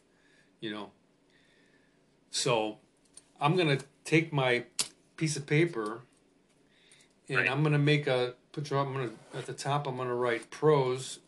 you 0.61 0.71
know 0.71 0.91
so 2.31 2.77
i'm 3.41 3.57
going 3.57 3.77
to 3.77 3.83
take 4.05 4.31
my 4.31 4.63
piece 5.17 5.35
of 5.35 5.45
paper 5.45 5.99
and 7.27 7.39
right. 7.39 7.51
i'm 7.51 7.63
going 7.63 7.73
to 7.73 7.77
make 7.77 8.07
a 8.07 8.35
put 8.53 8.69
your 8.69 8.79
i'm 8.79 8.93
going 8.93 9.09
to 9.09 9.37
at 9.37 9.45
the 9.45 9.51
top 9.51 9.87
i'm 9.87 9.97
going 9.97 10.07
to 10.07 10.13
write 10.13 10.49
pros 10.49 11.19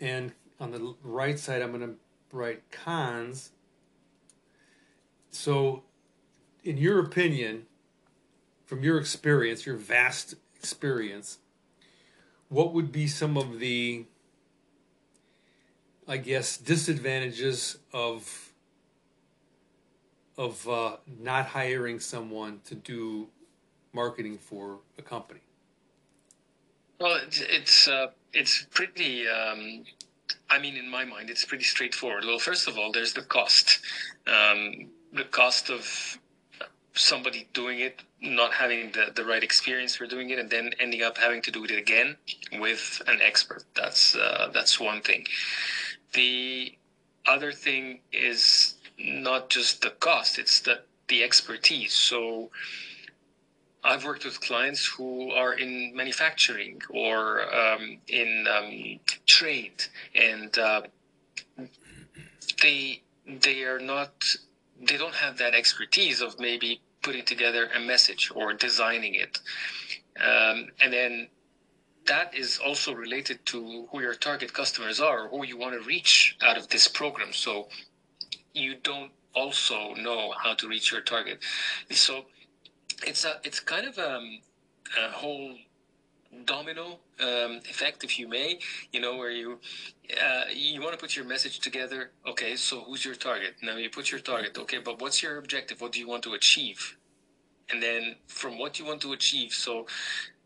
and 0.00 0.32
on 0.58 0.72
the 0.72 0.96
right 1.04 1.38
side 1.38 1.62
i'm 1.62 1.70
going 1.70 1.88
to 1.88 1.94
write 2.32 2.60
cons 2.72 3.50
so, 5.34 5.82
in 6.62 6.76
your 6.76 7.00
opinion, 7.00 7.66
from 8.64 8.82
your 8.82 8.98
experience, 8.98 9.66
your 9.66 9.76
vast 9.76 10.34
experience, 10.56 11.38
what 12.48 12.72
would 12.72 12.92
be 12.92 13.06
some 13.06 13.36
of 13.36 13.58
the, 13.58 14.06
I 16.06 16.18
guess, 16.18 16.56
disadvantages 16.56 17.78
of 17.92 18.52
of 20.36 20.68
uh, 20.68 20.96
not 21.20 21.46
hiring 21.46 22.00
someone 22.00 22.60
to 22.64 22.74
do 22.74 23.28
marketing 23.92 24.38
for 24.38 24.78
a 24.98 25.02
company? 25.02 25.40
Well, 27.00 27.20
it's 27.26 27.40
it's, 27.40 27.88
uh, 27.88 28.08
it's 28.32 28.66
pretty. 28.70 29.26
Um, 29.28 29.84
I 30.50 30.58
mean, 30.58 30.76
in 30.76 30.88
my 30.88 31.04
mind, 31.04 31.30
it's 31.30 31.44
pretty 31.44 31.64
straightforward. 31.64 32.24
Well, 32.24 32.38
first 32.38 32.68
of 32.68 32.78
all, 32.78 32.92
there's 32.92 33.12
the 33.14 33.22
cost. 33.22 33.80
Um, 34.26 34.90
the 35.14 35.24
cost 35.24 35.70
of 35.70 36.18
somebody 36.94 37.48
doing 37.52 37.80
it 37.80 38.02
not 38.20 38.52
having 38.52 38.90
the, 38.92 39.12
the 39.14 39.24
right 39.24 39.42
experience 39.42 39.96
for 39.96 40.06
doing 40.06 40.30
it 40.30 40.38
and 40.38 40.48
then 40.48 40.70
ending 40.78 41.02
up 41.02 41.18
having 41.18 41.42
to 41.42 41.50
do 41.50 41.64
it 41.64 41.70
again 41.70 42.16
with 42.54 43.02
an 43.06 43.20
expert. 43.20 43.64
That's 43.74 44.16
uh, 44.16 44.50
that's 44.52 44.80
one 44.80 45.00
thing. 45.02 45.26
The 46.12 46.74
other 47.26 47.52
thing 47.52 48.00
is 48.12 48.74
not 48.98 49.50
just 49.50 49.82
the 49.82 49.90
cost 49.90 50.38
it's 50.38 50.60
the 50.60 50.80
the 51.08 51.22
expertise. 51.22 51.92
So 51.92 52.50
I've 53.82 54.04
worked 54.04 54.24
with 54.24 54.40
clients 54.40 54.86
who 54.86 55.30
are 55.32 55.52
in 55.52 55.94
manufacturing 55.94 56.80
or 56.88 57.54
um, 57.54 57.98
in 58.08 58.46
um, 58.50 59.00
trade, 59.26 59.84
and 60.14 60.56
uh, 60.58 60.82
they 62.62 63.02
they 63.26 63.64
are 63.64 63.78
not 63.78 64.24
they 64.80 64.96
don't 64.96 65.14
have 65.14 65.38
that 65.38 65.54
expertise 65.54 66.20
of 66.20 66.38
maybe 66.38 66.80
putting 67.02 67.24
together 67.24 67.68
a 67.74 67.80
message 67.80 68.30
or 68.34 68.52
designing 68.54 69.14
it. 69.14 69.38
Um, 70.20 70.68
and 70.80 70.92
then 70.92 71.28
that 72.06 72.34
is 72.34 72.58
also 72.58 72.92
related 72.92 73.44
to 73.46 73.86
who 73.90 74.00
your 74.00 74.14
target 74.14 74.52
customers 74.52 75.00
are 75.00 75.28
who 75.28 75.44
you 75.44 75.56
want 75.58 75.80
to 75.80 75.86
reach 75.86 76.36
out 76.42 76.56
of 76.56 76.68
this 76.68 76.88
program. 76.88 77.32
So 77.32 77.68
you 78.52 78.76
don't 78.82 79.10
also 79.34 79.94
know 79.94 80.32
how 80.42 80.54
to 80.54 80.68
reach 80.68 80.92
your 80.92 81.00
target. 81.00 81.38
So 81.90 82.26
it's 83.06 83.24
a 83.24 83.40
it's 83.42 83.60
kind 83.60 83.86
of 83.86 83.98
a, 83.98 84.16
um, 84.16 84.38
a 85.02 85.10
whole 85.10 85.54
domino 86.44 86.98
um, 87.20 87.60
effect, 87.68 88.04
if 88.04 88.18
you 88.18 88.28
may, 88.28 88.58
you 88.92 89.00
know, 89.00 89.16
where 89.16 89.30
you 89.30 89.58
uh, 90.22 90.44
you 90.52 90.80
want 90.80 90.92
to 90.92 90.98
put 90.98 91.16
your 91.16 91.24
message 91.24 91.60
together. 91.60 92.10
Okay, 92.26 92.56
so 92.56 92.82
who's 92.82 93.04
your 93.04 93.14
target? 93.14 93.54
Now 93.62 93.76
you 93.76 93.90
put 93.90 94.10
your 94.10 94.20
target. 94.20 94.58
Okay, 94.58 94.78
but 94.78 95.00
what's 95.00 95.22
your 95.22 95.38
objective? 95.38 95.80
What 95.80 95.92
do 95.92 96.00
you 96.00 96.08
want 96.08 96.22
to 96.24 96.34
achieve? 96.34 96.96
And 97.70 97.82
then 97.82 98.16
from 98.26 98.58
what 98.58 98.78
you 98.78 98.84
want 98.84 99.00
to 99.02 99.12
achieve, 99.12 99.52
so 99.52 99.86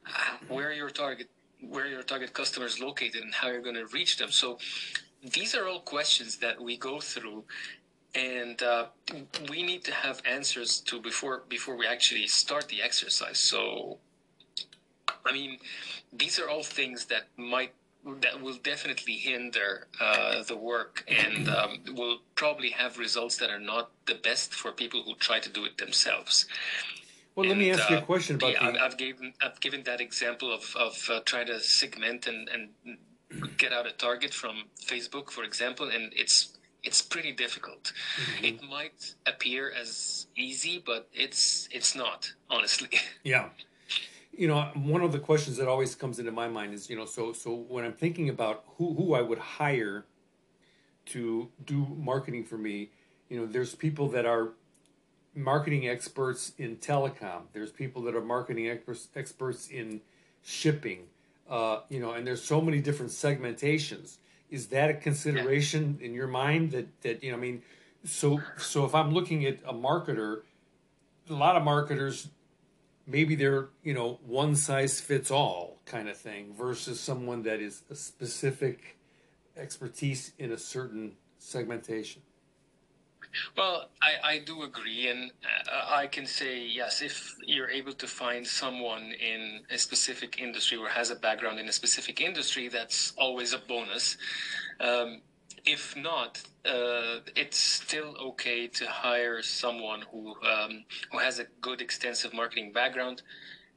uh, 0.06 0.36
where 0.48 0.72
your 0.72 0.90
target 0.90 1.28
where 1.60 1.86
your 1.86 2.02
target 2.02 2.32
customer 2.32 2.66
is 2.66 2.80
located 2.80 3.22
and 3.22 3.34
how 3.34 3.48
you're 3.48 3.62
going 3.62 3.74
to 3.74 3.86
reach 3.86 4.16
them. 4.16 4.30
So 4.30 4.58
these 5.22 5.56
are 5.56 5.66
all 5.66 5.80
questions 5.80 6.36
that 6.36 6.60
we 6.60 6.76
go 6.76 7.00
through 7.00 7.44
and 8.14 8.62
uh, 8.62 8.86
we 9.50 9.62
need 9.62 9.84
to 9.84 9.92
have 9.92 10.22
answers 10.24 10.80
to 10.80 11.00
before 11.00 11.42
before 11.48 11.76
we 11.76 11.86
actually 11.86 12.26
start 12.26 12.66
the 12.68 12.82
exercise 12.82 13.38
so 13.38 13.98
I 15.24 15.32
mean, 15.32 15.58
these 16.12 16.38
are 16.38 16.48
all 16.48 16.62
things 16.62 17.06
that 17.06 17.28
might 17.36 17.72
that 18.20 18.40
will 18.40 18.54
definitely 18.54 19.14
hinder 19.14 19.86
uh, 20.00 20.42
the 20.44 20.56
work 20.56 21.04
and 21.08 21.48
um, 21.48 21.80
will 21.94 22.18
probably 22.36 22.70
have 22.70 22.98
results 22.98 23.36
that 23.38 23.50
are 23.50 23.58
not 23.58 23.90
the 24.06 24.14
best 24.14 24.54
for 24.54 24.72
people 24.72 25.02
who 25.02 25.14
try 25.16 25.38
to 25.40 25.48
do 25.48 25.64
it 25.64 25.78
themselves. 25.78 26.46
Well, 27.34 27.44
and, 27.44 27.50
let 27.50 27.58
me 27.58 27.70
ask 27.70 27.90
you 27.90 27.96
a 27.96 27.98
uh, 28.00 28.02
question 28.02 28.36
about 28.36 28.52
yeah, 28.52 28.70
the... 28.70 28.82
I've, 28.82 28.96
given 28.96 29.32
I've 29.42 29.60
given 29.60 29.82
that 29.84 30.00
example 30.00 30.52
of 30.52 30.74
of 30.76 31.08
uh, 31.10 31.20
trying 31.24 31.46
to 31.46 31.60
segment 31.60 32.26
and 32.26 32.48
and 32.48 32.98
get 33.58 33.72
out 33.72 33.86
a 33.86 33.92
target 33.92 34.32
from 34.32 34.64
Facebook, 34.80 35.30
for 35.30 35.44
example, 35.44 35.88
and 35.88 36.12
it's 36.16 36.56
it's 36.82 37.02
pretty 37.02 37.32
difficult. 37.32 37.92
Mm-hmm. 38.16 38.44
It 38.44 38.62
might 38.62 39.14
appear 39.26 39.70
as 39.70 40.26
easy, 40.36 40.82
but 40.84 41.08
it's 41.12 41.68
it's 41.70 41.94
not, 41.94 42.32
honestly. 42.48 42.88
Yeah 43.22 43.48
you 44.38 44.46
know, 44.46 44.70
one 44.74 45.02
of 45.02 45.10
the 45.10 45.18
questions 45.18 45.56
that 45.56 45.66
always 45.66 45.96
comes 45.96 46.20
into 46.20 46.30
my 46.30 46.46
mind 46.46 46.72
is, 46.72 46.88
you 46.88 46.96
know, 46.96 47.06
so 47.06 47.32
so 47.32 47.52
when 47.52 47.84
I'm 47.84 47.92
thinking 47.92 48.28
about 48.28 48.62
who 48.76 48.94
who 48.94 49.14
I 49.14 49.20
would 49.20 49.38
hire 49.38 50.06
to 51.06 51.48
do 51.64 51.86
marketing 51.98 52.44
for 52.44 52.56
me, 52.56 52.90
you 53.28 53.40
know, 53.40 53.46
there's 53.46 53.74
people 53.74 54.08
that 54.10 54.26
are 54.26 54.50
marketing 55.34 55.88
experts 55.88 56.52
in 56.56 56.76
telecom. 56.76 57.42
There's 57.52 57.72
people 57.72 58.02
that 58.02 58.14
are 58.14 58.20
marketing 58.20 58.68
experts 58.68 59.08
experts 59.16 59.68
in 59.68 60.02
shipping. 60.40 61.08
Uh, 61.50 61.80
you 61.88 61.98
know, 61.98 62.12
and 62.12 62.24
there's 62.24 62.44
so 62.44 62.60
many 62.60 62.80
different 62.80 63.10
segmentations. 63.10 64.18
Is 64.50 64.68
that 64.68 64.88
a 64.88 64.94
consideration 64.94 65.98
yeah. 65.98 66.06
in 66.06 66.14
your 66.14 66.28
mind 66.28 66.70
that 66.70 66.86
that 67.02 67.24
you 67.24 67.32
know? 67.32 67.38
I 67.38 67.40
mean, 67.40 67.62
so 68.04 68.40
so 68.56 68.84
if 68.84 68.94
I'm 68.94 69.12
looking 69.12 69.44
at 69.46 69.58
a 69.66 69.74
marketer, 69.74 70.42
a 71.28 71.34
lot 71.34 71.56
of 71.56 71.64
marketers 71.64 72.28
maybe 73.08 73.34
they're 73.34 73.70
you 73.82 73.94
know 73.94 74.20
one 74.24 74.54
size 74.54 75.00
fits 75.00 75.30
all 75.30 75.80
kind 75.86 76.08
of 76.08 76.16
thing 76.16 76.54
versus 76.56 77.00
someone 77.00 77.42
that 77.42 77.60
is 77.60 77.82
a 77.90 77.94
specific 77.94 78.98
expertise 79.56 80.32
in 80.38 80.52
a 80.52 80.58
certain 80.58 81.16
segmentation. 81.38 82.22
Well 83.56 83.88
i, 84.00 84.32
I 84.32 84.38
do 84.38 84.62
agree 84.62 85.08
and 85.08 85.30
uh, 85.70 85.94
i 85.94 86.06
can 86.06 86.26
say 86.26 86.66
yes 86.66 87.02
if 87.02 87.34
you're 87.44 87.68
able 87.68 87.92
to 87.92 88.06
find 88.06 88.46
someone 88.46 89.12
in 89.12 89.60
a 89.70 89.76
specific 89.76 90.40
industry 90.40 90.78
or 90.78 90.88
has 90.88 91.10
a 91.10 91.16
background 91.16 91.58
in 91.58 91.68
a 91.68 91.72
specific 91.72 92.20
industry 92.22 92.68
that's 92.68 93.12
always 93.18 93.52
a 93.52 93.58
bonus. 93.58 94.16
Um, 94.80 95.20
if 95.68 95.94
not, 95.96 96.42
uh, 96.64 97.20
it's 97.36 97.58
still 97.58 98.16
okay 98.28 98.66
to 98.68 98.86
hire 98.86 99.42
someone 99.42 100.02
who 100.10 100.34
um, 100.42 100.84
who 101.12 101.18
has 101.18 101.38
a 101.38 101.46
good 101.60 101.82
extensive 101.82 102.32
marketing 102.32 102.72
background, 102.72 103.22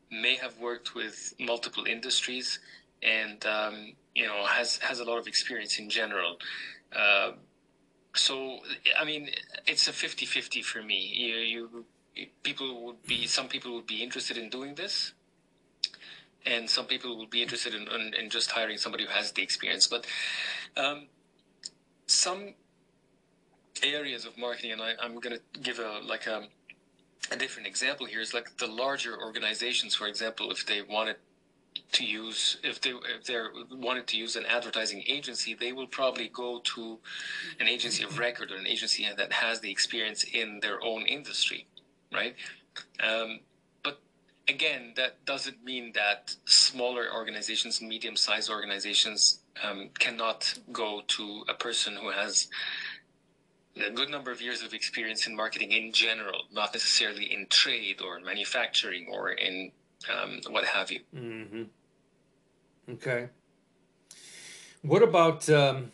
may 0.09 0.35
have 0.35 0.57
worked 0.59 0.95
with 0.95 1.33
multiple 1.37 1.85
industries, 1.85 2.59
and 3.03 3.45
um, 3.45 3.93
you 4.15 4.25
know 4.25 4.45
has 4.45 4.77
has 4.77 4.99
a 4.99 5.03
lot 5.03 5.17
of 5.17 5.27
experience 5.27 5.79
in 5.79 5.89
general. 5.89 6.37
Uh, 6.95 7.31
so 8.15 8.59
I 8.99 9.03
mean, 9.03 9.29
it's 9.67 9.87
a 9.87 9.91
50-50 9.91 10.63
for 10.63 10.81
me. 10.81 10.99
You, 11.13 11.35
you 11.35 12.27
people 12.43 12.85
would 12.85 13.03
be 13.05 13.27
some 13.27 13.47
people 13.49 13.73
would 13.75 13.87
be 13.87 14.01
interested 14.01 14.37
in 14.37 14.49
doing 14.49 14.75
this, 14.75 15.13
and 16.45 16.69
some 16.69 16.85
people 16.85 17.17
would 17.17 17.29
be 17.29 17.41
interested 17.41 17.73
in, 17.73 17.83
in, 17.87 18.13
in 18.13 18.29
just 18.29 18.51
hiring 18.51 18.77
somebody 18.77 19.03
who 19.05 19.11
has 19.11 19.33
the 19.33 19.43
experience. 19.43 19.87
But 19.87 20.05
um, 20.77 21.07
some 22.11 22.53
areas 23.83 24.25
of 24.25 24.37
marketing, 24.37 24.73
and 24.73 24.81
I, 24.81 24.93
am 25.03 25.19
going 25.19 25.37
to 25.37 25.59
give 25.61 25.79
a 25.79 25.99
like 26.05 26.27
a, 26.27 26.47
a 27.31 27.35
different 27.35 27.67
example 27.67 28.05
here. 28.05 28.21
Is 28.21 28.33
like 28.33 28.57
the 28.57 28.67
larger 28.67 29.19
organizations, 29.19 29.95
for 29.95 30.07
example, 30.07 30.51
if 30.51 30.65
they 30.65 30.81
wanted 30.81 31.17
to 31.93 32.05
use 32.05 32.57
if 32.63 32.81
they 32.81 32.91
if 32.91 33.25
they 33.25 33.37
wanted 33.71 34.07
to 34.07 34.17
use 34.17 34.35
an 34.35 34.45
advertising 34.45 35.03
agency, 35.07 35.53
they 35.53 35.71
will 35.73 35.87
probably 35.87 36.29
go 36.29 36.59
to 36.63 36.99
an 37.59 37.67
agency 37.67 38.03
of 38.03 38.17
record 38.19 38.51
or 38.51 38.57
an 38.57 38.67
agency 38.67 39.07
that 39.15 39.31
has 39.31 39.59
the 39.61 39.71
experience 39.71 40.23
in 40.23 40.59
their 40.61 40.83
own 40.83 41.05
industry, 41.05 41.67
right? 42.13 42.35
Um, 43.01 43.39
but 43.83 44.01
again, 44.47 44.93
that 44.95 45.25
doesn't 45.25 45.63
mean 45.63 45.91
that 45.93 46.35
smaller 46.45 47.07
organizations, 47.13 47.81
medium-sized 47.81 48.49
organizations, 48.49 49.40
um, 49.63 49.89
cannot 49.99 50.57
go 50.71 51.01
to 51.07 51.43
a 51.47 51.53
person 51.53 51.95
who 51.95 52.09
has 52.09 52.47
a 53.75 53.91
good 53.91 54.09
number 54.09 54.31
of 54.31 54.41
years 54.41 54.61
of 54.63 54.73
experience 54.73 55.27
in 55.27 55.35
marketing 55.35 55.71
in 55.71 55.91
general, 55.93 56.43
not 56.51 56.73
necessarily 56.73 57.33
in 57.33 57.47
trade 57.47 58.01
or 58.01 58.19
manufacturing 58.19 59.07
or 59.11 59.31
in 59.31 59.71
um, 60.11 60.41
what 60.49 60.65
have 60.65 60.91
you. 60.91 60.99
Mm-hmm. 61.15 61.63
Okay. 62.93 63.29
What 64.81 65.03
about 65.03 65.47
um, 65.49 65.91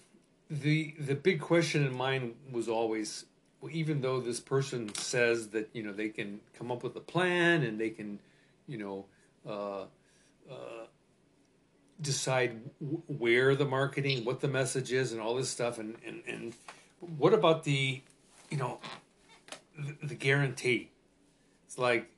the 0.50 0.96
the 0.98 1.16
big 1.16 1.42
question 1.42 1.86
in 1.86 1.96
mind 1.96 2.36
was 2.52 2.68
always, 2.70 3.26
even 3.70 4.02
though 4.02 4.22
this 4.22 4.40
person 4.40 4.94
says 4.96 5.50
that 5.50 5.70
you 5.74 5.84
know 5.84 5.92
they 5.92 6.10
can 6.10 6.40
come 6.58 6.72
up 6.72 6.84
with 6.84 6.96
a 6.96 7.02
plan 7.02 7.64
and 7.64 7.80
they 7.80 7.90
can, 7.90 8.20
you 8.66 8.78
know, 8.78 9.06
uh, 9.46 9.82
uh, 10.50 10.86
decide 12.02 12.62
where 13.08 13.56
the 13.56 13.66
marketing, 13.66 14.26
what 14.26 14.40
the 14.40 14.48
message 14.48 14.92
is, 14.92 15.12
and 15.12 15.22
all 15.22 15.36
this 15.36 15.50
stuff, 15.50 15.80
and 15.80 15.96
and 16.06 16.24
and 16.28 16.54
what 17.00 17.34
about 17.34 17.64
the, 17.64 18.02
you 18.50 18.58
know, 18.58 18.80
the, 19.78 20.08
the 20.08 20.16
guarantee? 20.16 20.90
It's 21.66 21.78
like 21.78 22.10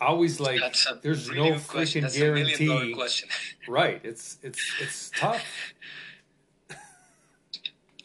always 0.00 0.40
like 0.40 0.60
there's 1.02 1.30
no 1.30 1.52
freaking 1.52 2.12
guarantee. 2.14 2.96
right. 3.68 4.00
It's 4.04 4.38
it's 4.42 4.60
it's 4.80 5.10
tough. 5.16 5.44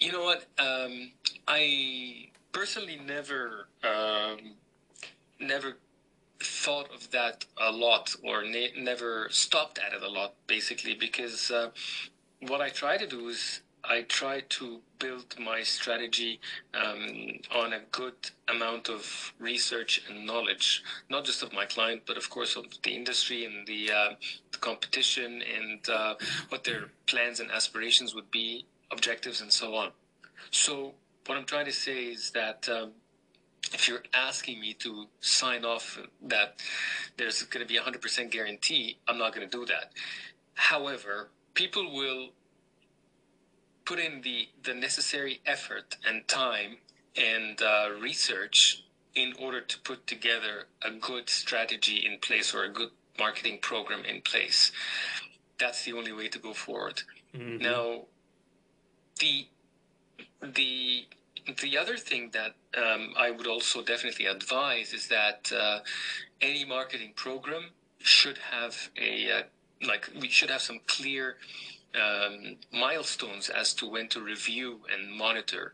You 0.01 0.13
know 0.13 0.23
what? 0.23 0.45
Um, 0.57 1.11
I 1.45 2.29
personally 2.53 3.01
never 3.05 3.67
um, 3.83 4.55
never 5.41 5.77
thought 6.41 6.93
of 6.93 7.12
that 7.12 7.46
a 7.58 7.72
lot 7.72 8.15
or 8.24 8.43
ne- 8.43 8.74
never 8.77 9.27
stopped 9.29 9.79
at 9.79 9.93
it 9.93 10.01
a 10.01 10.10
lot 10.10 10.34
basically 10.48 10.96
because 10.96 11.51
uh, 11.51 11.69
what 12.48 12.62
I 12.62 12.69
try 12.69 12.98
to 12.98 13.08
do 13.08 13.27
is 13.27 13.62
I 13.84 14.01
try 14.03 14.41
to 14.41 14.81
build 15.00 15.36
my 15.39 15.63
strategy 15.63 16.39
um, 16.74 17.39
on 17.51 17.74
a 17.74 17.79
good 17.91 18.13
amount 18.48 18.89
of 18.89 19.34
research 19.39 20.03
and 20.10 20.25
knowledge, 20.25 20.84
not 21.10 21.24
just 21.25 21.41
of 21.43 21.53
my 21.53 21.65
client, 21.65 22.03
but 22.05 22.17
of 22.17 22.29
course 22.29 22.55
of 22.55 22.65
the 22.84 22.91
industry 22.91 23.46
and 23.46 23.65
the, 23.65 23.91
uh, 23.91 24.10
the 24.51 24.58
competition 24.58 25.41
and 25.41 25.89
uh, 25.89 26.15
what 26.50 26.63
their 26.65 26.89
plans 27.08 27.39
and 27.39 27.50
aspirations 27.51 28.13
would 28.13 28.29
be, 28.31 28.65
objectives, 28.91 29.41
and 29.41 29.51
so 29.51 29.75
on. 29.75 29.91
So, 30.51 30.93
what 31.25 31.38
I'm 31.38 31.46
trying 31.46 31.65
to 31.65 31.74
say 31.74 32.05
is 32.05 32.31
that. 32.31 32.67
Um, 32.69 32.91
if 33.73 33.88
you're 33.88 34.03
asking 34.13 34.59
me 34.59 34.73
to 34.73 35.05
sign 35.19 35.65
off 35.65 35.99
that 36.21 36.55
there's 37.17 37.43
going 37.43 37.65
to 37.65 37.67
be 37.67 37.77
a 37.77 37.81
100% 37.81 38.31
guarantee, 38.31 38.97
I'm 39.07 39.17
not 39.17 39.33
going 39.35 39.47
to 39.47 39.57
do 39.57 39.65
that. 39.65 39.91
However, 40.55 41.29
people 41.53 41.93
will 41.93 42.29
put 43.85 43.99
in 43.99 44.21
the, 44.21 44.47
the 44.63 44.73
necessary 44.73 45.41
effort 45.45 45.97
and 46.07 46.27
time 46.27 46.77
and 47.15 47.61
uh, 47.61 47.89
research 47.99 48.83
in 49.15 49.33
order 49.39 49.61
to 49.61 49.79
put 49.79 50.05
together 50.07 50.65
a 50.83 50.91
good 50.91 51.29
strategy 51.29 52.05
in 52.05 52.19
place 52.19 52.53
or 52.53 52.63
a 52.63 52.69
good 52.69 52.89
marketing 53.17 53.59
program 53.61 54.05
in 54.05 54.21
place. 54.21 54.71
That's 55.59 55.83
the 55.83 55.93
only 55.93 56.13
way 56.13 56.27
to 56.29 56.39
go 56.39 56.53
forward. 56.53 57.01
Mm-hmm. 57.35 57.63
Now, 57.63 58.01
the 59.19 59.47
the 60.41 61.05
the 61.62 61.77
other 61.77 61.98
thing 61.98 62.31
that 62.34 62.55
um, 62.77 63.13
I 63.17 63.31
would 63.31 63.48
also 63.48 63.81
definitely 63.81 64.25
advise 64.25 64.93
is 64.93 65.08
that 65.08 65.51
uh, 65.55 65.79
any 66.41 66.65
marketing 66.65 67.13
program 67.15 67.72
should 68.00 68.38
have 68.38 68.89
a 68.98 69.31
uh, 69.31 69.41
like 69.88 70.10
we 70.19 70.29
should 70.29 70.50
have 70.50 70.62
some 70.62 70.79
clear 70.88 71.38
um, 71.96 72.58
milestones 72.72 73.50
as 73.50 73.74
to 73.75 73.89
when 73.89 74.08
to 74.10 74.22
review 74.22 74.81
and 74.93 75.12
monitor. 75.12 75.74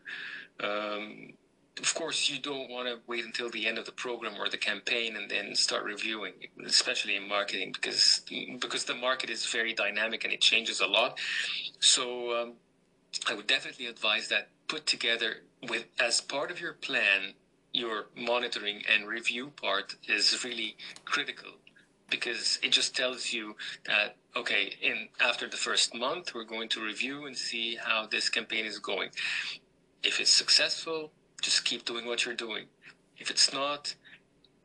Um, 0.60 1.34
of 1.78 1.94
course, 1.94 2.30
you 2.30 2.38
don't 2.40 2.70
want 2.70 2.88
to 2.88 2.98
wait 3.06 3.24
until 3.24 3.50
the 3.50 3.66
end 3.66 3.76
of 3.76 3.84
the 3.84 3.92
program 3.92 4.40
or 4.40 4.48
the 4.48 4.56
campaign 4.56 5.16
and 5.16 5.30
then 5.30 5.54
start 5.54 5.84
reviewing, 5.84 6.32
especially 6.64 7.16
in 7.16 7.28
marketing, 7.28 7.72
because 7.72 8.22
because 8.60 8.84
the 8.84 8.94
market 8.94 9.28
is 9.28 9.44
very 9.44 9.74
dynamic 9.74 10.24
and 10.24 10.32
it 10.32 10.40
changes 10.40 10.80
a 10.80 10.86
lot. 10.86 11.18
So 11.80 12.34
um, 12.34 12.52
I 13.28 13.34
would 13.34 13.46
definitely 13.46 13.86
advise 13.86 14.28
that 14.28 14.48
put 14.68 14.86
together 14.86 15.42
with 15.68 15.86
as 15.98 16.20
part 16.20 16.50
of 16.50 16.60
your 16.60 16.72
plan. 16.72 17.34
Your 17.72 18.06
monitoring 18.16 18.82
and 18.90 19.06
review 19.06 19.52
part 19.60 19.96
is 20.08 20.42
really 20.42 20.76
critical 21.04 21.52
because 22.10 22.58
it 22.62 22.70
just 22.70 22.96
tells 22.96 23.32
you 23.32 23.56
that 23.84 24.16
okay 24.36 24.74
in 24.80 25.08
after 25.20 25.48
the 25.48 25.56
first 25.56 25.94
month 25.94 26.34
we're 26.34 26.44
going 26.44 26.68
to 26.68 26.84
review 26.84 27.26
and 27.26 27.36
see 27.36 27.76
how 27.76 28.06
this 28.06 28.28
campaign 28.28 28.64
is 28.64 28.78
going 28.78 29.10
if 30.02 30.20
it's 30.20 30.30
successful 30.30 31.10
just 31.42 31.64
keep 31.64 31.84
doing 31.84 32.06
what 32.06 32.24
you're 32.24 32.34
doing 32.34 32.64
if 33.18 33.30
it's 33.30 33.52
not 33.52 33.94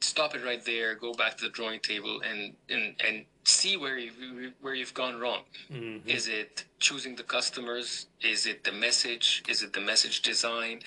stop 0.02 0.36
it 0.36 0.44
right 0.44 0.64
there 0.66 0.96
go 0.96 1.14
back 1.14 1.38
to 1.38 1.46
the 1.46 1.50
drawing 1.50 1.80
table 1.80 2.22
and 2.28 2.54
and, 2.70 2.96
and 3.08 3.26
see 3.44 3.78
where 3.78 3.98
you 3.98 4.54
where 4.62 4.74
you've 4.74 4.94
gone 4.94 5.20
wrong. 5.20 5.44
Mm-hmm. 5.72 6.08
is 6.08 6.28
it 6.28 6.66
choosing 6.80 7.16
the 7.16 7.24
customers? 7.24 8.08
Is 8.22 8.46
it 8.46 8.64
the 8.64 8.72
message? 8.72 9.44
Is 9.48 9.64
it 9.64 9.74
the 9.74 9.82
message 9.82 10.22
design? 10.22 10.82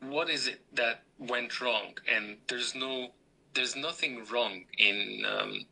What 0.00 0.30
is 0.30 0.48
it 0.48 0.60
that 0.74 1.02
went 1.18 1.60
wrong? 1.60 1.94
And 2.12 2.36
there's 2.48 2.74
no 2.74 3.08
there's 3.54 3.76
nothing 3.76 4.24
wrong 4.30 4.64
in 4.78 5.24
um, 5.28 5.66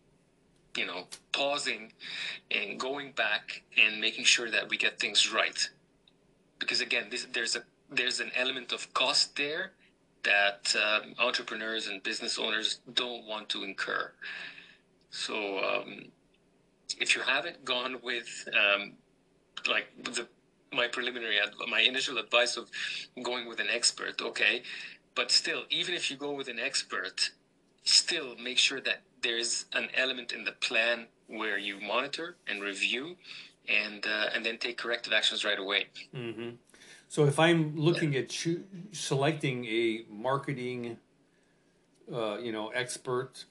you 0.77 0.87
know 0.87 1.07
pausing 1.33 1.93
and 2.51 2.79
going 2.79 3.13
back 3.13 3.63
and 3.83 4.01
making 4.01 4.25
sure 4.25 4.51
that 4.51 4.69
we 4.69 4.77
get 4.77 5.01
things 5.01 5.33
right. 5.33 5.69
Because 6.59 6.81
again 6.81 7.07
this, 7.11 7.27
there's 7.33 7.57
a 7.57 7.63
there's 7.91 8.21
an 8.21 8.31
element 8.37 8.73
of 8.73 8.93
cost 8.93 9.37
there 9.37 9.73
that 10.31 10.61
um, 10.85 11.15
entrepreneurs 11.19 11.87
and 11.89 12.03
business 12.03 12.39
owners 12.39 12.81
don't 12.93 13.25
want 13.27 13.49
to 13.49 13.65
incur 13.65 14.11
so 15.11 15.37
um, 15.59 15.91
if 17.01 17.15
you 17.15 17.23
haven't 17.23 17.65
gone 17.65 17.95
with 18.03 18.31
um, 18.63 18.93
like 19.69 19.87
the 20.05 20.27
my 20.73 20.87
preliminary 20.87 21.37
my 21.71 21.81
initial 21.81 22.19
advice 22.19 22.57
of 22.57 22.71
going 23.23 23.49
with 23.49 23.61
an 23.61 23.69
expert 23.79 24.21
okay 24.21 24.63
but 25.15 25.31
still 25.31 25.63
even 25.71 25.95
if 25.95 26.11
you 26.11 26.17
go 26.17 26.33
with 26.33 26.49
an 26.49 26.59
expert 26.59 27.31
still 27.85 28.37
make 28.37 28.59
sure 28.59 28.81
that 28.81 29.01
there's 29.23 29.65
an 29.73 29.89
element 29.95 30.33
in 30.33 30.45
the 30.45 30.53
plan 30.53 31.07
where 31.27 31.59
you 31.59 31.81
monitor 31.81 32.37
and 32.47 32.63
review 32.63 33.17
and 33.69 34.07
uh, 34.07 34.27
and 34.35 34.45
then 34.45 34.59
take 34.59 34.79
corrective 34.79 35.13
actions 35.13 35.45
right 35.45 35.59
away. 35.59 35.87
Mm-hmm. 36.15 36.51
So 37.09 37.25
if 37.25 37.39
I'm 37.39 37.75
looking 37.77 38.15
at 38.17 38.29
cho- 38.29 38.63
selecting 38.93 39.65
a 39.65 40.05
marketing, 40.11 40.99
uh, 42.13 42.39
you 42.39 42.53
know, 42.53 42.69
expert, 42.69 43.47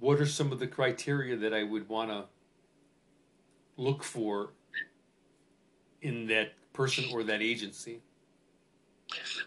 what 0.00 0.18
are 0.20 0.26
some 0.26 0.50
of 0.50 0.58
the 0.58 0.66
criteria 0.66 1.36
that 1.36 1.52
I 1.52 1.62
would 1.62 1.88
want 1.88 2.10
to 2.10 2.24
look 3.76 4.02
for 4.02 4.50
in 6.00 6.26
that 6.28 6.52
person 6.72 7.04
or 7.12 7.22
that 7.24 7.42
agency? 7.42 8.00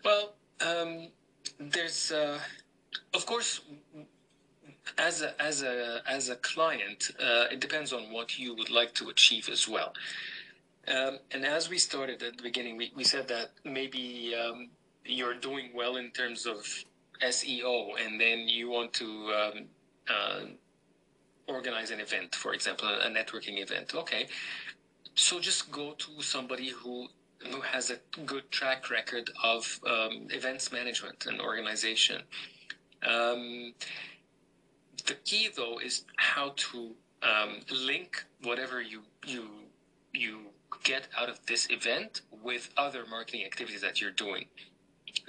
Well, 0.05 0.33
um, 0.59 1.07
there's 1.59 2.11
uh, 2.11 2.39
of 3.13 3.25
course, 3.25 3.61
as 4.97 5.21
a 5.21 5.41
as 5.41 5.63
a 5.63 6.01
as 6.07 6.29
a 6.29 6.35
client, 6.37 7.11
uh, 7.19 7.45
it 7.51 7.59
depends 7.59 7.93
on 7.93 8.11
what 8.11 8.37
you 8.37 8.55
would 8.55 8.69
like 8.69 8.93
to 8.95 9.09
achieve 9.09 9.49
as 9.49 9.67
well. 9.67 9.93
Um, 10.87 11.19
and 11.31 11.45
as 11.45 11.69
we 11.69 11.77
started 11.77 12.23
at 12.23 12.37
the 12.37 12.43
beginning, 12.43 12.77
we, 12.77 12.91
we 12.95 13.03
said 13.03 13.27
that 13.27 13.51
maybe 13.63 14.33
um, 14.35 14.69
you're 15.05 15.35
doing 15.35 15.69
well 15.75 15.97
in 15.97 16.11
terms 16.11 16.45
of 16.45 16.65
SEO, 17.23 17.91
and 18.03 18.19
then 18.19 18.47
you 18.47 18.69
want 18.69 18.93
to 18.93 19.05
um, 19.05 19.65
uh, 20.09 20.39
organize 21.47 21.91
an 21.91 21.99
event, 21.99 22.33
for 22.33 22.53
example, 22.53 22.87
a 22.87 23.09
networking 23.09 23.61
event. 23.61 23.93
Okay, 23.93 24.27
so 25.15 25.39
just 25.39 25.71
go 25.71 25.93
to 25.97 26.21
somebody 26.21 26.69
who 26.69 27.07
who 27.49 27.59
has 27.61 27.89
a 27.89 27.97
good 28.25 28.49
track 28.51 28.91
record 28.91 29.31
of 29.43 29.79
um, 29.87 30.27
events 30.29 30.71
management 30.71 31.25
and 31.25 31.41
organization. 31.41 32.21
Um, 33.01 33.73
the 35.07 35.15
key 35.25 35.49
though 35.55 35.79
is 35.79 36.05
how 36.17 36.53
to 36.55 36.91
um, 37.23 37.61
link 37.71 38.23
whatever 38.43 38.81
you 38.81 39.01
you 39.25 39.47
you 40.13 40.50
get 40.83 41.07
out 41.17 41.29
of 41.29 41.45
this 41.45 41.67
event 41.69 42.21
with 42.43 42.69
other 42.77 43.05
marketing 43.09 43.45
activities 43.45 43.81
that 43.81 44.01
you're 44.01 44.11
doing. 44.11 44.45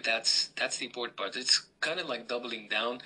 That's 0.04 0.50
that's 0.56 0.78
the 0.78 0.86
important 0.86 1.16
part. 1.16 1.36
It's 1.36 1.66
kind 1.80 2.00
of 2.00 2.08
like 2.08 2.28
doubling 2.28 2.68
down 2.68 3.00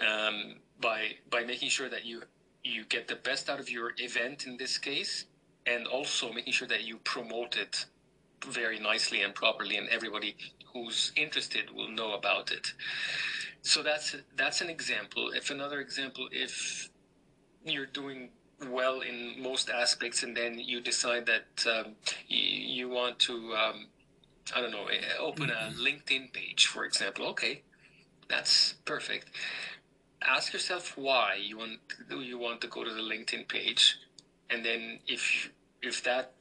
um, 0.00 0.56
by 0.80 1.12
by 1.30 1.44
making 1.44 1.68
sure 1.68 1.88
that 1.88 2.04
you 2.04 2.22
you 2.64 2.84
get 2.84 3.08
the 3.08 3.16
best 3.16 3.48
out 3.48 3.60
of 3.60 3.70
your 3.70 3.92
event 3.98 4.46
in 4.46 4.56
this 4.56 4.78
case, 4.78 5.26
and 5.66 5.86
also 5.86 6.32
making 6.32 6.52
sure 6.52 6.68
that 6.68 6.84
you 6.84 6.98
promote 6.98 7.56
it 7.56 7.86
very 8.46 8.78
nicely 8.78 9.22
and 9.22 9.34
properly, 9.34 9.76
and 9.76 9.88
everybody 9.88 10.36
who's 10.72 11.12
interested 11.16 11.70
will 11.74 11.88
know 11.90 12.14
about 12.14 12.50
it. 12.50 12.72
So 13.62 13.82
that's 13.82 14.16
that's 14.36 14.60
an 14.60 14.70
example. 14.70 15.30
If 15.34 15.50
another 15.50 15.80
example, 15.80 16.28
if 16.32 16.88
you're 17.64 17.86
doing 17.86 18.30
well 18.68 19.00
in 19.00 19.42
most 19.42 19.70
aspects, 19.70 20.22
and 20.22 20.36
then 20.36 20.58
you 20.58 20.80
decide 20.80 21.26
that 21.26 21.66
um, 21.66 21.92
you, 22.28 22.38
you, 22.38 22.88
want 22.88 23.18
to, 23.20 23.54
um, 23.54 23.86
I 24.54 24.60
don't 24.60 24.70
know, 24.70 24.86
eh, 24.86 25.00
open 25.18 25.50
a 25.50 25.72
LinkedIn 25.76 26.32
page, 26.32 26.66
for 26.66 26.84
example. 26.84 27.26
Okay, 27.28 27.62
that's 28.28 28.74
perfect. 28.84 29.30
Ask 30.22 30.52
yourself 30.52 30.96
why 30.98 31.36
you 31.42 31.56
want 31.56 31.78
you 32.10 32.38
want 32.38 32.60
to 32.60 32.68
go 32.68 32.84
to 32.84 32.92
the 32.92 33.00
LinkedIn 33.00 33.48
page, 33.48 33.98
and 34.50 34.64
then 34.64 35.00
if 35.06 35.50
if 35.82 36.02
that 36.04 36.32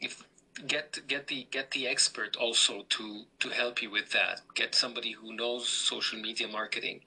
if 0.00 0.24
get 0.66 0.98
get 1.06 1.26
the 1.28 1.46
get 1.50 1.70
the 1.70 1.86
expert 1.86 2.36
also 2.36 2.84
to 2.88 3.24
to 3.40 3.48
help 3.48 3.82
you 3.82 3.90
with 3.90 4.10
that. 4.12 4.40
Get 4.54 4.74
somebody 4.74 5.12
who 5.12 5.34
knows 5.34 5.68
social 5.68 6.18
media 6.18 6.48
marketing, 6.48 7.00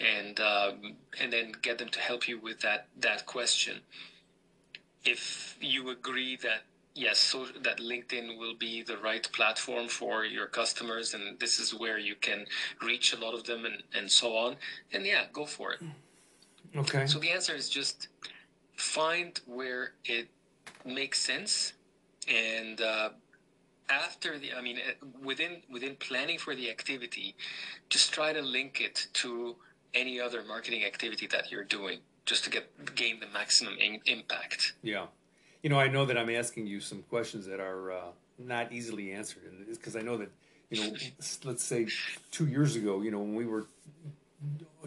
and 0.00 0.38
um, 0.40 0.96
and 1.20 1.32
then 1.32 1.52
get 1.62 1.78
them 1.78 1.88
to 1.88 2.00
help 2.00 2.28
you 2.28 2.38
with 2.40 2.60
that 2.60 2.88
that 3.00 3.26
question. 3.26 3.80
If 5.04 5.56
you 5.60 5.90
agree 5.90 6.36
that 6.36 6.62
yes, 6.94 7.18
so 7.18 7.46
that 7.62 7.78
LinkedIn 7.78 8.38
will 8.38 8.54
be 8.54 8.82
the 8.82 8.96
right 8.98 9.28
platform 9.32 9.88
for 9.88 10.24
your 10.24 10.46
customers, 10.46 11.14
and 11.14 11.38
this 11.40 11.58
is 11.58 11.74
where 11.74 11.98
you 11.98 12.14
can 12.14 12.46
reach 12.82 13.12
a 13.12 13.18
lot 13.18 13.34
of 13.34 13.44
them, 13.44 13.64
and 13.64 13.82
and 13.94 14.10
so 14.10 14.36
on, 14.36 14.56
then 14.92 15.04
yeah, 15.04 15.24
go 15.32 15.46
for 15.46 15.72
it. 15.72 15.80
Okay. 16.76 17.06
So 17.06 17.18
the 17.18 17.30
answer 17.30 17.54
is 17.54 17.68
just 17.68 18.08
find 18.76 19.38
where 19.46 19.92
it 20.04 20.28
makes 20.84 21.20
sense 21.20 21.74
and 22.28 22.80
uh, 22.80 23.10
after 23.88 24.38
the 24.38 24.52
i 24.54 24.60
mean 24.60 24.78
within 25.22 25.62
within 25.70 25.96
planning 25.96 26.38
for 26.38 26.54
the 26.54 26.70
activity 26.70 27.34
just 27.88 28.12
try 28.12 28.32
to 28.32 28.42
link 28.42 28.80
it 28.80 29.08
to 29.12 29.56
any 29.94 30.20
other 30.20 30.42
marketing 30.44 30.84
activity 30.84 31.26
that 31.26 31.50
you're 31.50 31.64
doing 31.64 31.98
just 32.24 32.44
to 32.44 32.50
get 32.50 32.94
gain 32.94 33.20
the 33.20 33.26
maximum 33.26 33.74
in, 33.78 34.00
impact. 34.06 34.74
Yeah. 34.82 35.06
You 35.62 35.70
know 35.70 35.78
i 35.78 35.88
know 35.88 36.04
that 36.04 36.18
i'm 36.18 36.30
asking 36.30 36.66
you 36.66 36.80
some 36.80 37.02
questions 37.02 37.46
that 37.46 37.60
are 37.60 37.92
uh, 37.92 38.10
not 38.38 38.72
easily 38.72 39.12
answered 39.12 39.42
because 39.68 39.94
i 39.96 40.00
know 40.00 40.16
that 40.16 40.30
you 40.70 40.82
know 40.82 40.96
let's 41.44 41.62
say 41.62 41.86
two 42.30 42.46
years 42.46 42.74
ago 42.74 43.02
you 43.02 43.10
know 43.10 43.20
when 43.20 43.34
we 43.34 43.46
were 43.46 43.66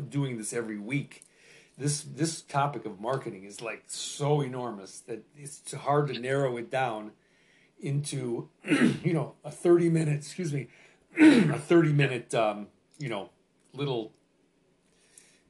doing 0.09 0.37
this 0.37 0.51
every 0.51 0.77
week 0.77 1.23
this 1.77 2.01
this 2.01 2.41
topic 2.41 2.85
of 2.85 2.99
marketing 2.99 3.43
is 3.43 3.61
like 3.61 3.83
so 3.87 4.41
enormous 4.41 4.99
that 5.01 5.23
it's 5.37 5.73
hard 5.73 6.07
to 6.07 6.19
narrow 6.19 6.57
it 6.57 6.69
down 6.69 7.11
into 7.79 8.49
you 9.03 9.13
know 9.13 9.35
a 9.43 9.51
30 9.51 9.89
minute 9.89 10.15
excuse 10.15 10.53
me 10.53 10.67
a 11.19 11.57
30 11.59 11.93
minute 11.93 12.33
um, 12.33 12.67
you 12.97 13.09
know 13.09 13.29
little 13.73 14.11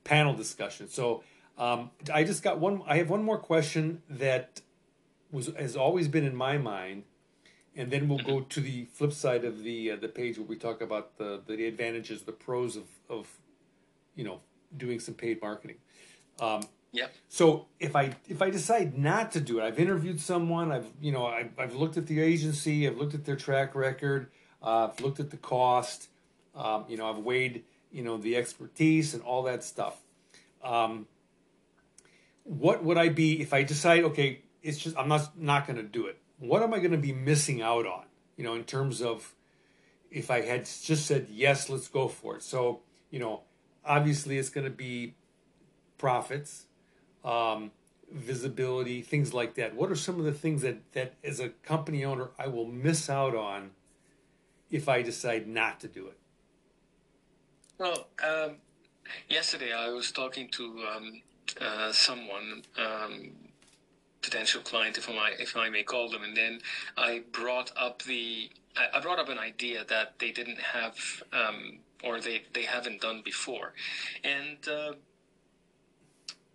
panel 0.03 0.33
discussion. 0.33 0.87
So 0.89 1.23
um, 1.57 1.91
i 2.13 2.23
just 2.23 2.43
got 2.43 2.59
one 2.59 2.81
i 2.85 2.97
have 2.97 3.09
one 3.09 3.23
more 3.23 3.37
question 3.37 4.01
that 4.09 4.61
was 5.31 5.47
has 5.57 5.75
always 5.75 6.07
been 6.07 6.25
in 6.25 6.35
my 6.35 6.57
mind 6.57 7.03
and 7.75 7.91
then 7.91 8.07
we'll 8.07 8.19
go 8.19 8.41
to 8.41 8.61
the 8.61 8.85
flip 8.85 9.11
side 9.11 9.43
of 9.43 9.63
the 9.63 9.91
uh, 9.91 9.95
the 9.95 10.07
page 10.07 10.37
where 10.37 10.47
we 10.47 10.55
talk 10.55 10.81
about 10.81 11.17
the 11.17 11.41
the 11.47 11.65
advantages 11.65 12.23
the 12.23 12.31
pros 12.31 12.75
of 12.75 12.85
of 13.09 13.27
you 14.15 14.23
know 14.23 14.41
doing 14.75 14.99
some 14.99 15.13
paid 15.13 15.41
marketing. 15.41 15.77
Um, 16.39 16.63
yeah. 16.95 17.07
So 17.27 17.67
if 17.79 17.95
I 17.95 18.15
if 18.27 18.41
I 18.41 18.49
decide 18.49 18.97
not 18.97 19.31
to 19.33 19.41
do 19.41 19.59
it, 19.59 19.63
I've 19.63 19.79
interviewed 19.79 20.19
someone. 20.19 20.71
I've 20.71 20.87
you 21.01 21.11
know 21.11 21.25
I've, 21.25 21.51
I've 21.57 21.75
looked 21.75 21.97
at 21.97 22.07
the 22.07 22.21
agency. 22.21 22.87
I've 22.87 22.97
looked 22.97 23.13
at 23.13 23.25
their 23.25 23.35
track 23.35 23.75
record. 23.75 24.31
Uh, 24.63 24.89
I've 24.89 24.99
looked 25.01 25.19
at 25.19 25.29
the 25.29 25.37
cost. 25.37 26.07
Um, 26.55 26.85
you 26.87 26.97
know 26.97 27.09
I've 27.09 27.19
weighed 27.19 27.63
you 27.91 28.03
know 28.03 28.17
the 28.17 28.35
expertise 28.35 29.13
and 29.13 29.21
all 29.23 29.43
that 29.43 29.63
stuff. 29.63 29.99
Um, 30.63 31.07
what 32.43 32.83
would 32.83 32.97
I 32.97 33.09
be 33.09 33.41
if 33.41 33.53
I 33.53 33.63
decide 33.63 34.03
okay 34.03 34.41
it's 34.63 34.77
just 34.77 34.97
I'm 34.97 35.07
not 35.07 35.37
not 35.39 35.67
going 35.67 35.77
to 35.77 35.83
do 35.83 36.07
it. 36.07 36.17
What 36.39 36.63
am 36.63 36.73
I 36.73 36.79
going 36.79 36.91
to 36.91 36.97
be 36.97 37.13
missing 37.13 37.61
out 37.61 37.85
on? 37.85 38.05
You 38.37 38.43
know 38.45 38.55
in 38.55 38.63
terms 38.63 39.01
of 39.01 39.33
if 40.09 40.31
I 40.31 40.41
had 40.41 40.65
just 40.65 41.05
said 41.05 41.27
yes, 41.29 41.69
let's 41.69 41.87
go 41.87 42.07
for 42.07 42.37
it. 42.37 42.43
So 42.43 42.81
you 43.11 43.19
know 43.19 43.41
obviously 43.83 44.37
it's 44.37 44.49
going 44.49 44.65
to 44.65 44.73
be 44.73 45.15
profits 45.97 46.65
um, 47.25 47.71
visibility, 48.11 49.01
things 49.01 49.33
like 49.33 49.55
that. 49.55 49.75
What 49.75 49.91
are 49.91 49.95
some 49.95 50.19
of 50.19 50.25
the 50.25 50.31
things 50.31 50.61
that, 50.61 50.77
that 50.93 51.15
as 51.23 51.39
a 51.39 51.49
company 51.49 52.05
owner 52.05 52.29
I 52.39 52.47
will 52.47 52.67
miss 52.67 53.09
out 53.09 53.35
on 53.35 53.71
if 54.71 54.87
I 54.87 55.01
decide 55.01 55.47
not 55.47 55.79
to 55.81 55.87
do 55.87 56.07
it? 56.07 56.17
Well, 57.77 58.07
um, 58.23 58.55
yesterday 59.27 59.73
I 59.73 59.89
was 59.89 60.11
talking 60.11 60.47
to 60.49 60.83
um, 60.95 61.21
uh, 61.59 61.91
someone, 61.91 62.63
um, 62.77 63.31
potential 64.21 64.61
client, 64.61 64.97
if 64.97 65.09
I 65.09 65.31
if 65.37 65.57
I 65.57 65.69
may 65.69 65.83
call 65.83 66.09
them, 66.09 66.23
and 66.23 66.35
then 66.35 66.61
I 66.97 67.23
brought 67.31 67.71
up 67.75 68.01
the 68.03 68.49
I 68.77 68.99
brought 69.01 69.19
up 69.19 69.29
an 69.29 69.39
idea 69.39 69.83
that 69.85 70.19
they 70.19 70.31
didn't 70.31 70.59
have 70.59 70.95
um, 71.33 71.79
or 72.03 72.21
they 72.21 72.43
they 72.53 72.63
haven't 72.63 73.01
done 73.01 73.21
before, 73.25 73.73
and. 74.23 74.57
Uh, 74.67 74.93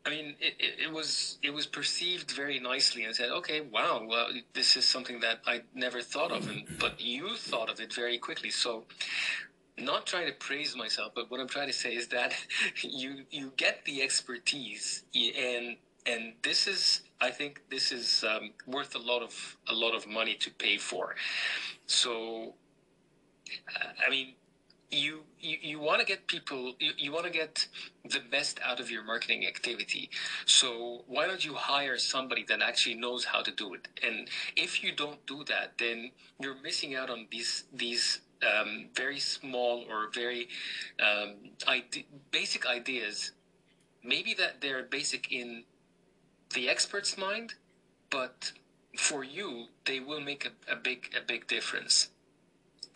I 0.06 0.10
mean, 0.10 0.34
it, 0.40 0.54
it, 0.58 0.84
it, 0.84 0.92
was 0.92 1.38
it 1.42 1.52
was 1.52 1.66
perceived 1.66 2.30
very 2.30 2.58
nicely, 2.58 3.04
and 3.04 3.14
said, 3.14 3.30
"Okay, 3.30 3.60
wow, 3.60 4.02
well, 4.06 4.28
this 4.54 4.76
is 4.76 4.88
something 4.88 5.20
that 5.20 5.40
I 5.46 5.62
never 5.74 6.00
thought 6.00 6.32
of," 6.32 6.48
and 6.48 6.64
but 6.78 7.00
you 7.00 7.36
thought 7.36 7.68
of 7.68 7.80
it 7.80 7.92
very 7.92 8.16
quickly. 8.16 8.50
So, 8.50 8.84
not 9.76 10.06
trying 10.06 10.26
to 10.26 10.32
praise 10.32 10.74
myself, 10.74 11.12
but 11.14 11.30
what 11.30 11.38
I'm 11.38 11.48
trying 11.48 11.66
to 11.68 11.74
say 11.74 11.94
is 11.94 12.08
that 12.08 12.34
you 12.82 13.24
you 13.30 13.52
get 13.56 13.84
the 13.84 14.00
expertise, 14.02 15.04
and 15.14 15.76
and 16.06 16.32
this 16.42 16.66
is, 16.66 17.02
I 17.20 17.30
think, 17.30 17.62
this 17.70 17.92
is 17.92 18.24
um, 18.24 18.52
worth 18.66 18.94
a 18.94 18.98
lot 18.98 19.22
of 19.22 19.56
a 19.68 19.74
lot 19.74 19.94
of 19.94 20.06
money 20.06 20.34
to 20.36 20.50
pay 20.50 20.78
for. 20.78 21.14
So, 21.86 22.54
I 24.06 24.10
mean, 24.10 24.34
you 24.90 25.20
you, 25.38 25.56
you 25.62 25.80
want 25.80 26.00
to 26.00 26.06
get 26.06 26.26
people 26.26 26.74
you, 26.78 26.92
you 26.98 27.12
want 27.12 27.24
to 27.24 27.30
get 27.30 27.66
the 28.04 28.20
best 28.30 28.58
out 28.64 28.80
of 28.80 28.90
your 28.90 29.04
marketing 29.04 29.46
activity. 29.46 30.10
So 30.46 31.04
why 31.06 31.26
don't 31.26 31.44
you 31.44 31.54
hire 31.54 31.98
somebody 31.98 32.44
that 32.48 32.60
actually 32.60 32.96
knows 32.96 33.24
how 33.24 33.42
to 33.42 33.50
do 33.50 33.74
it? 33.74 33.88
And 34.02 34.28
if 34.56 34.82
you 34.82 34.92
don't 34.94 35.24
do 35.26 35.44
that 35.44 35.78
then 35.78 36.10
you're 36.40 36.60
missing 36.62 36.94
out 36.94 37.10
on 37.10 37.26
these 37.30 37.64
these 37.72 38.20
um, 38.42 38.88
very 38.94 39.18
small 39.18 39.84
or 39.90 40.08
very 40.12 40.48
um, 40.98 41.34
ide- 41.66 42.04
basic 42.30 42.66
ideas. 42.66 43.32
Maybe 44.02 44.32
that 44.34 44.60
they're 44.62 44.82
basic 44.82 45.30
in 45.30 45.64
the 46.54 46.68
expert's 46.68 47.16
mind 47.16 47.54
but 48.10 48.52
for 48.96 49.22
you 49.22 49.66
they 49.84 50.00
will 50.00 50.20
make 50.20 50.44
a, 50.46 50.72
a 50.72 50.76
big 50.76 51.14
a 51.16 51.24
big 51.24 51.46
difference 51.46 52.08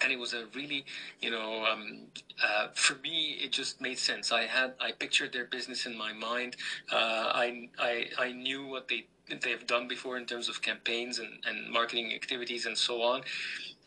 and 0.05 0.13
it 0.13 0.19
was 0.19 0.35
a 0.35 0.45
really 0.55 0.85
you 1.21 1.31
know 1.31 1.65
um, 1.65 2.07
uh, 2.45 2.69
for 2.75 2.95
me 2.97 3.39
it 3.43 3.51
just 3.51 3.81
made 3.81 3.99
sense. 3.99 4.31
I 4.31 4.43
had 4.43 4.75
i 4.81 4.93
pictured 4.93 5.33
their 5.33 5.47
business 5.47 5.87
in 5.87 5.97
my 5.97 6.13
mind. 6.13 6.57
Uh, 6.93 7.27
I, 7.45 7.69
I 7.79 8.07
i 8.19 8.33
knew 8.33 8.67
what 8.67 8.87
they 8.89 9.07
they've 9.43 9.67
done 9.67 9.89
before 9.89 10.19
in 10.19 10.27
terms 10.27 10.49
of 10.51 10.61
campaigns 10.61 11.19
and, 11.19 11.33
and 11.47 11.73
marketing 11.73 12.13
activities 12.13 12.67
and 12.67 12.77
so 12.77 13.03
on. 13.03 13.23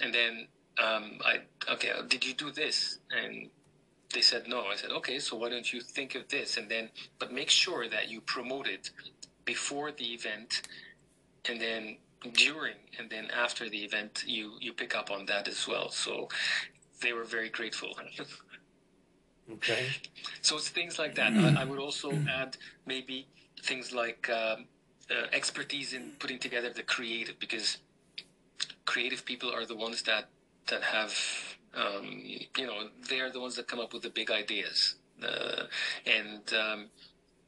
And 0.01 0.13
then 0.13 0.47
um, 0.83 1.19
i 1.23 1.41
okay 1.73 1.91
did 2.07 2.25
you 2.25 2.33
do 2.33 2.51
this? 2.51 2.99
And 3.11 3.49
they 4.13 4.21
said 4.21 4.47
no. 4.47 4.65
I 4.65 4.75
said 4.75 4.91
okay 4.91 5.19
so 5.19 5.37
why 5.37 5.49
don't 5.49 5.71
you 5.71 5.81
think 5.81 6.15
of 6.15 6.27
this? 6.29 6.57
And 6.57 6.67
then 6.69 6.89
but 7.19 7.31
make 7.31 7.49
sure 7.49 7.87
that 7.87 8.09
you 8.09 8.21
promote 8.21 8.67
it 8.67 8.89
before 9.45 9.91
the 9.91 10.13
event 10.13 10.63
and 11.49 11.61
then 11.61 11.97
during 12.33 12.75
and 12.97 13.09
then 13.09 13.27
after 13.31 13.69
the 13.69 13.83
event 13.83 14.23
you 14.25 14.53
you 14.59 14.73
pick 14.73 14.95
up 14.95 15.11
on 15.11 15.25
that 15.27 15.47
as 15.47 15.67
well. 15.67 15.89
So 15.89 16.29
they 17.01 17.13
were 17.13 17.23
very 17.23 17.49
grateful. 17.49 17.95
Okay. 19.49 19.87
So 20.41 20.57
it's 20.57 20.67
things 20.67 20.99
like 20.99 21.15
that. 21.15 21.31
I, 21.31 21.61
I, 21.61 21.63
would 21.63 21.79
also 21.79 22.11
add 22.29 22.57
maybe 22.85 23.27
things 23.63 23.93
like 23.93 24.29
um, 24.29 24.65
uh, 25.09 25.27
expertise 25.31 25.93
in 25.93 26.11
putting 26.19 26.37
together 26.37 26.69
the 26.73 26.83
creative 26.83 27.39
because 27.39 27.77
creative 28.83 29.23
people 29.23 29.49
are 29.49 29.65
the 29.65 29.75
ones 29.75 30.01
that 30.03 30.27
that 30.67 30.83
have 30.83 31.13
um, 31.73 32.21
you 32.57 32.67
know 32.67 32.89
they're 33.09 33.31
the 33.31 33.39
ones 33.39 33.55
that 33.55 33.67
come 33.67 33.79
up 33.79 33.93
with 33.93 34.03
the 34.03 34.09
big 34.09 34.31
ideas. 34.31 34.95
Uh, 35.23 35.63
and 36.05 36.53
um, 36.53 36.85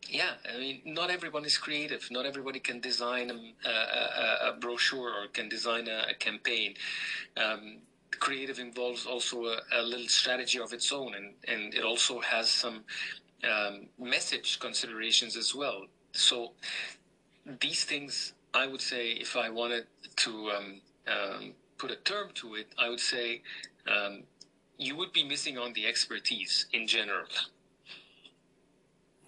yeah, 0.07 0.31
I 0.53 0.57
mean, 0.57 0.81
not 0.85 1.09
everyone 1.09 1.45
is 1.45 1.57
creative. 1.57 2.07
Not 2.09 2.25
everybody 2.25 2.59
can 2.59 2.79
design 2.79 3.31
a, 3.31 3.69
a, 3.69 4.49
a 4.49 4.53
brochure 4.59 5.09
or 5.09 5.27
can 5.27 5.49
design 5.49 5.87
a, 5.87 6.11
a 6.11 6.13
campaign. 6.13 6.75
Um, 7.37 7.77
creative 8.11 8.59
involves 8.59 9.05
also 9.05 9.45
a, 9.71 9.81
little 9.81 10.07
strategy 10.07 10.59
of 10.59 10.73
its 10.73 10.91
own, 10.91 11.13
and, 11.15 11.33
and 11.47 11.73
it 11.73 11.83
also 11.83 12.19
has 12.19 12.49
some 12.49 12.83
um, 13.43 13.87
message 13.99 14.59
considerations 14.59 15.37
as 15.37 15.53
well. 15.53 15.85
So 16.11 16.53
these 17.61 17.83
things, 17.83 18.33
I 18.53 18.67
would 18.67 18.81
say, 18.81 19.11
if 19.11 19.35
I 19.35 19.49
wanted 19.49 19.85
to 20.17 20.51
um, 20.51 20.81
um 21.07 21.53
put 21.77 21.91
a 21.91 21.95
term 21.97 22.29
to 22.35 22.55
it, 22.55 22.67
I 22.77 22.89
would 22.89 22.99
say 22.99 23.41
um, 23.87 24.23
you 24.77 24.95
would 24.97 25.13
be 25.13 25.23
missing 25.23 25.57
on 25.57 25.73
the 25.73 25.85
expertise 25.85 26.65
in 26.73 26.87
general. 26.87 27.27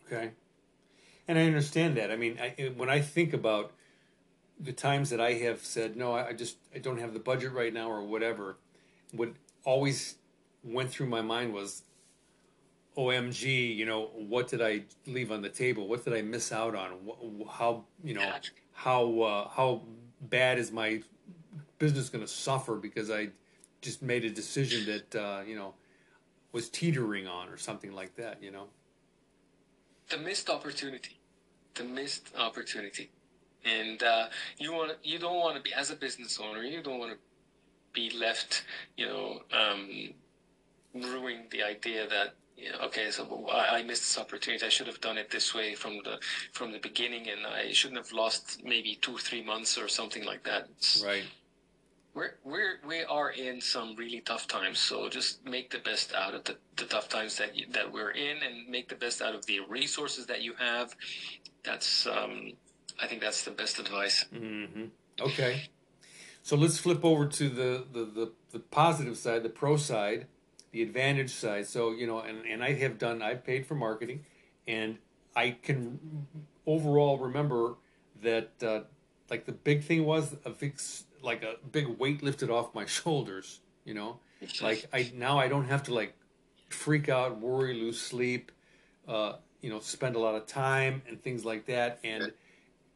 Okay. 0.06 0.32
And 1.28 1.38
I 1.38 1.46
understand 1.46 1.98
that. 1.98 2.12
I 2.12 2.16
mean, 2.16 2.38
I, 2.42 2.72
when 2.76 2.90
I 2.90 3.00
think 3.00 3.34
about 3.34 3.72
the 4.60 4.74
times 4.74 5.10
that 5.10 5.20
I 5.22 5.34
have 5.34 5.64
said, 5.64 5.96
no, 5.96 6.14
I 6.14 6.34
just 6.34 6.58
I 6.76 6.80
don't 6.80 7.00
have 7.00 7.14
the 7.14 7.20
budget 7.20 7.52
right 7.54 7.74
now 7.74 7.90
or 7.90 8.04
whatever, 8.04 8.58
what 9.12 9.30
always 9.64 10.16
went 10.64 10.90
through 10.90 11.08
my 11.08 11.22
mind 11.22 11.54
was, 11.54 11.84
OMG, 12.98 13.74
you 13.76 13.86
know, 13.86 14.08
what 14.16 14.50
did 14.50 14.62
I 14.62 14.84
leave 15.08 15.32
on 15.32 15.42
the 15.42 15.50
table? 15.50 15.88
What 15.88 16.04
did 16.04 16.14
I 16.14 16.22
miss 16.22 16.52
out 16.52 16.76
on? 16.76 16.92
How, 17.50 17.86
you 18.04 18.14
know, 18.14 18.22
how, 18.74 19.22
uh, 19.22 19.50
how 19.50 19.84
bad 20.20 20.60
is 20.60 20.72
my 20.74 21.02
business 21.80 22.10
going 22.10 22.24
to 22.24 22.28
suffer 22.32 22.76
because 22.76 23.10
I 23.10 23.30
just 23.82 24.02
made 24.02 24.26
a 24.26 24.30
decision 24.30 24.86
that, 24.88 25.16
uh, 25.16 25.42
you 25.48 25.56
know, 25.56 25.74
was 26.52 26.70
teetering 26.70 27.28
on 27.28 27.48
or 27.48 27.58
something 27.58 27.94
like 27.94 28.16
that, 28.18 28.44
you 28.44 28.52
know? 28.52 28.66
The 30.12 30.18
missed 30.18 30.50
opportunity. 30.50 31.18
The 31.76 31.84
missed 31.84 32.30
opportunity. 32.38 33.10
And 33.64 34.04
uh, 34.04 34.28
you 34.58 34.74
want 34.74 34.94
you 35.04 35.20
don't 35.20 35.40
want 35.40 35.56
to 35.56 35.62
be 35.62 35.74
as 35.74 35.90
a 35.90 35.96
business 35.96 36.40
owner. 36.40 36.64
You 36.64 36.82
don't 36.82 37.00
want 37.00 37.14
to 37.14 37.18
be 37.94 38.10
left, 38.18 38.64
you 38.98 39.06
know, 39.06 39.42
um, 39.54 40.14
ruining 40.94 41.46
the 41.52 41.64
idea 41.64 42.08
that 42.08 42.36
yeah, 42.58 42.76
okay, 42.84 43.10
so 43.10 43.48
I, 43.52 43.78
I, 43.78 43.84
missed 43.84 44.04
this 44.04 44.18
opportunity. 44.20 44.64
I 44.64 44.70
should 44.70 44.86
have 44.86 45.02
done 45.02 45.18
it 45.18 45.32
this 45.32 45.56
way 45.56 45.74
from 45.74 46.00
the 46.04 46.20
from 46.52 46.72
the 46.72 46.78
beginning, 46.80 47.28
and 47.30 47.48
I 47.48 47.72
shouldn't 47.72 47.98
have 47.98 48.12
lost 48.12 48.62
maybe 48.64 49.00
two, 49.02 49.18
three 49.18 49.44
months 49.44 49.78
or 49.78 49.88
something 49.88 50.26
like 50.26 50.44
that. 50.44 50.68
Right. 51.04 51.24
We're 52.14 52.36
we're 52.44 52.80
we 52.86 53.04
are 53.04 53.30
in 53.30 53.62
some 53.62 53.96
really 53.96 54.22
tough 54.22 54.48
times, 54.48 54.80
so 54.80 55.08
just 55.10 55.46
make 55.46 55.70
the 55.70 55.80
best 55.80 56.14
out 56.14 56.34
of 56.34 56.44
the, 56.44 56.58
the 56.76 56.86
tough 56.86 57.08
times 57.08 57.38
that 57.38 57.56
you, 57.56 57.68
that 57.72 57.92
we're 57.92 58.12
in, 58.12 58.38
and 58.44 58.68
make 58.70 58.90
the 58.90 58.96
best 58.96 59.22
out 59.22 59.34
of 59.34 59.46
the 59.46 59.62
resources 59.62 60.26
that 60.26 60.42
you 60.42 60.54
have. 60.60 60.96
That's 61.64 62.06
um, 62.08 62.54
I 63.02 63.08
think 63.08 63.22
that's 63.22 63.44
the 63.44 63.52
best 63.52 63.80
advice. 63.80 64.26
Mm-hmm. 64.34 64.86
Okay, 65.22 65.70
so 66.44 66.58
let's 66.58 66.78
flip 66.78 67.06
over 67.06 67.28
to 67.28 67.50
the, 67.50 67.86
the 67.94 68.06
the 68.06 68.32
the 68.52 68.60
positive 68.60 69.18
side, 69.18 69.44
the 69.44 69.50
pro 69.50 69.78
side 69.78 70.28
the 70.72 70.82
advantage 70.82 71.32
side. 71.32 71.68
So, 71.68 71.92
you 71.92 72.08
know, 72.08 72.20
and, 72.20 72.46
and 72.46 72.64
I 72.64 72.74
have 72.74 72.98
done, 72.98 73.22
I've 73.22 73.44
paid 73.46 73.66
for 73.66 73.76
marketing 73.76 74.26
and 74.68 74.98
I 75.36 75.52
can 75.52 76.28
overall 76.66 77.18
remember 77.18 77.76
that, 78.24 78.52
uh, 78.64 78.82
like 79.30 79.46
the 79.46 79.52
big 79.52 79.84
thing 79.84 80.06
was 80.06 80.36
a 80.46 80.50
big, 80.50 80.80
like 81.22 81.44
a 81.44 81.56
big 81.72 81.88
weight 81.88 82.24
lifted 82.24 82.50
off 82.50 82.74
my 82.74 82.86
shoulders, 82.98 83.60
you 83.86 83.94
know, 83.94 84.20
like 84.62 84.88
I, 84.94 85.12
now 85.16 85.38
I 85.38 85.48
don't 85.48 85.66
have 85.66 85.84
to 85.84 85.94
like 85.94 86.16
freak 86.70 87.10
out, 87.10 87.40
worry, 87.40 87.74
lose 87.74 88.00
sleep, 88.00 88.52
uh, 89.08 89.34
you 89.62 89.70
know, 89.70 89.80
spend 89.80 90.16
a 90.16 90.20
lot 90.20 90.36
of 90.36 90.48
time 90.48 91.02
and 91.08 91.22
things 91.22 91.46
like 91.46 91.66
that. 91.68 92.00
And 92.04 92.32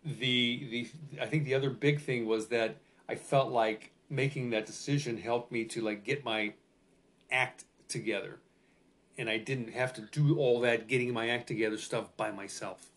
the, 0.04 0.68
the, 0.70 0.88
I 1.22 1.26
think 1.26 1.46
the 1.46 1.54
other 1.54 1.70
big 1.70 2.02
thing 2.02 2.26
was 2.26 2.48
that 2.48 2.78
I 3.08 3.16
felt 3.16 3.52
like 3.52 3.92
making 4.10 4.52
that 4.52 4.66
decision 4.66 5.18
helped 5.18 5.52
me 5.52 5.66
to 5.66 5.82
like 5.82 6.04
get 6.04 6.24
my 6.24 6.54
act 7.32 7.66
together. 7.88 8.40
And 9.18 9.30
I 9.30 9.38
didn't 9.38 9.74
have 9.74 9.94
to 9.94 10.02
do 10.02 10.38
all 10.38 10.60
that 10.62 10.88
getting 10.88 11.14
my 11.14 11.30
act 11.30 11.48
together 11.48 11.78
stuff 11.78 12.16
by 12.18 12.32
myself. 12.32 12.90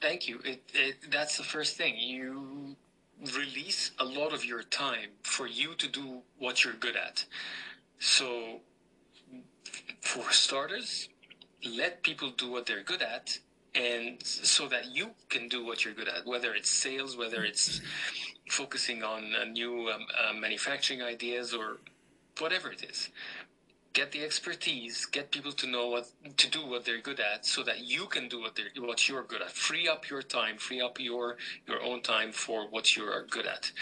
Thank 0.00 0.28
you. 0.28 0.38
It, 0.44 0.62
it, 0.74 0.96
that's 1.10 1.38
the 1.38 1.42
first 1.42 1.76
thing. 1.76 1.96
You 1.96 2.76
release 3.36 3.92
a 3.98 4.04
lot 4.04 4.32
of 4.32 4.44
your 4.44 4.62
time 4.62 5.10
for 5.22 5.46
you 5.46 5.74
to 5.76 5.88
do 5.88 6.22
what 6.38 6.64
you're 6.64 6.74
good 6.74 6.96
at. 6.96 7.24
So, 7.98 8.60
for 10.00 10.30
starters, 10.30 11.08
let 11.64 12.02
people 12.02 12.30
do 12.30 12.50
what 12.50 12.66
they're 12.66 12.82
good 12.82 13.02
at 13.02 13.38
and 13.74 14.22
so 14.22 14.68
that 14.68 14.94
you 14.94 15.10
can 15.28 15.48
do 15.48 15.64
what 15.64 15.84
you're 15.84 15.94
good 15.94 16.08
at 16.08 16.24
whether 16.26 16.54
it's 16.54 16.70
sales 16.70 17.16
whether 17.16 17.44
it's 17.44 17.80
focusing 18.48 19.02
on 19.02 19.34
uh, 19.34 19.44
new 19.44 19.88
um, 19.88 20.06
uh, 20.28 20.32
manufacturing 20.32 21.02
ideas 21.02 21.52
or 21.52 21.78
whatever 22.38 22.70
it 22.70 22.84
is 22.88 23.10
get 23.94 24.12
the 24.12 24.22
expertise 24.24 25.06
get 25.06 25.30
people 25.30 25.52
to 25.52 25.66
know 25.66 25.88
what 25.88 26.06
to 26.36 26.50
do 26.50 26.66
what 26.66 26.84
they're 26.84 27.00
good 27.00 27.20
at 27.20 27.46
so 27.46 27.62
that 27.62 27.78
you 27.80 28.06
can 28.06 28.28
do 28.28 28.40
what 28.40 28.54
they're 28.56 28.72
what 28.84 29.08
you're 29.08 29.24
good 29.24 29.42
at. 29.42 29.52
Free 29.52 29.88
up 29.88 30.10
your 30.10 30.22
time 30.22 30.58
free 30.58 30.82
up 30.82 31.00
your 31.00 31.36
your 31.68 31.82
own 31.82 32.02
time 32.02 32.32
for 32.32 32.68
what 32.68 32.96
you 32.96 33.04
are 33.04 33.24
good 33.30 33.46
at. 33.46 33.72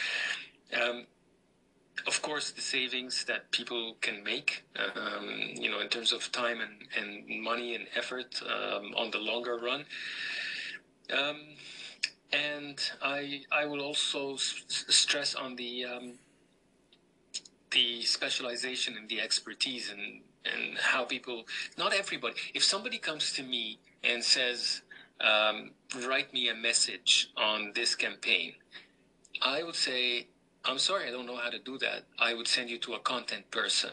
Um, 0.81 1.07
of 2.07 2.23
course 2.23 2.53
the 2.53 2.61
savings 2.61 3.25
that 3.25 3.51
people 3.51 3.97
can 4.01 4.23
make 4.23 4.65
um, 4.77 5.29
you 5.55 5.71
know 5.71 5.81
in 5.81 5.89
terms 5.89 6.13
of 6.13 6.31
time 6.33 6.61
and, 6.61 6.77
and 6.99 7.43
money 7.43 7.75
and 7.75 7.87
effort 7.97 8.41
um, 8.47 8.95
on 8.97 9.11
the 9.11 9.19
longer 9.19 9.57
run. 9.59 9.85
Um, 11.13 11.41
and 12.33 12.79
I 13.03 13.43
I 13.53 13.67
will 13.67 13.83
also 13.83 14.35
s- 14.35 14.65
stress 14.89 15.35
on 15.35 15.57
the 15.57 15.85
um, 15.85 16.19
the 17.73 18.03
specialization 18.03 18.97
and 18.97 19.09
the 19.09 19.21
expertise 19.21 19.91
and 19.91 20.23
and 20.45 20.79
how 20.79 21.05
people 21.05 21.45
not 21.79 21.93
everybody 21.95 22.35
if 22.55 22.65
somebody 22.65 22.99
comes 22.99 23.33
to 23.33 23.43
me 23.43 23.79
and 24.03 24.23
says 24.23 24.83
um, 25.21 25.71
write 26.09 26.33
me 26.33 26.49
a 26.49 26.55
message 26.55 27.31
on 27.37 27.73
this 27.75 27.95
campaign 27.95 28.53
i 29.43 29.63
would 29.63 29.77
say 29.77 30.27
i'm 30.65 30.79
sorry 30.79 31.09
i 31.09 31.11
don't 31.11 31.27
know 31.27 31.37
how 31.37 31.51
to 31.51 31.59
do 31.61 31.79
that. 31.79 32.05
I 32.19 32.35
would 32.35 32.49
send 32.49 32.71
you 32.71 32.79
to 32.79 32.95
a 32.95 32.99
content 33.01 33.51
person 33.51 33.91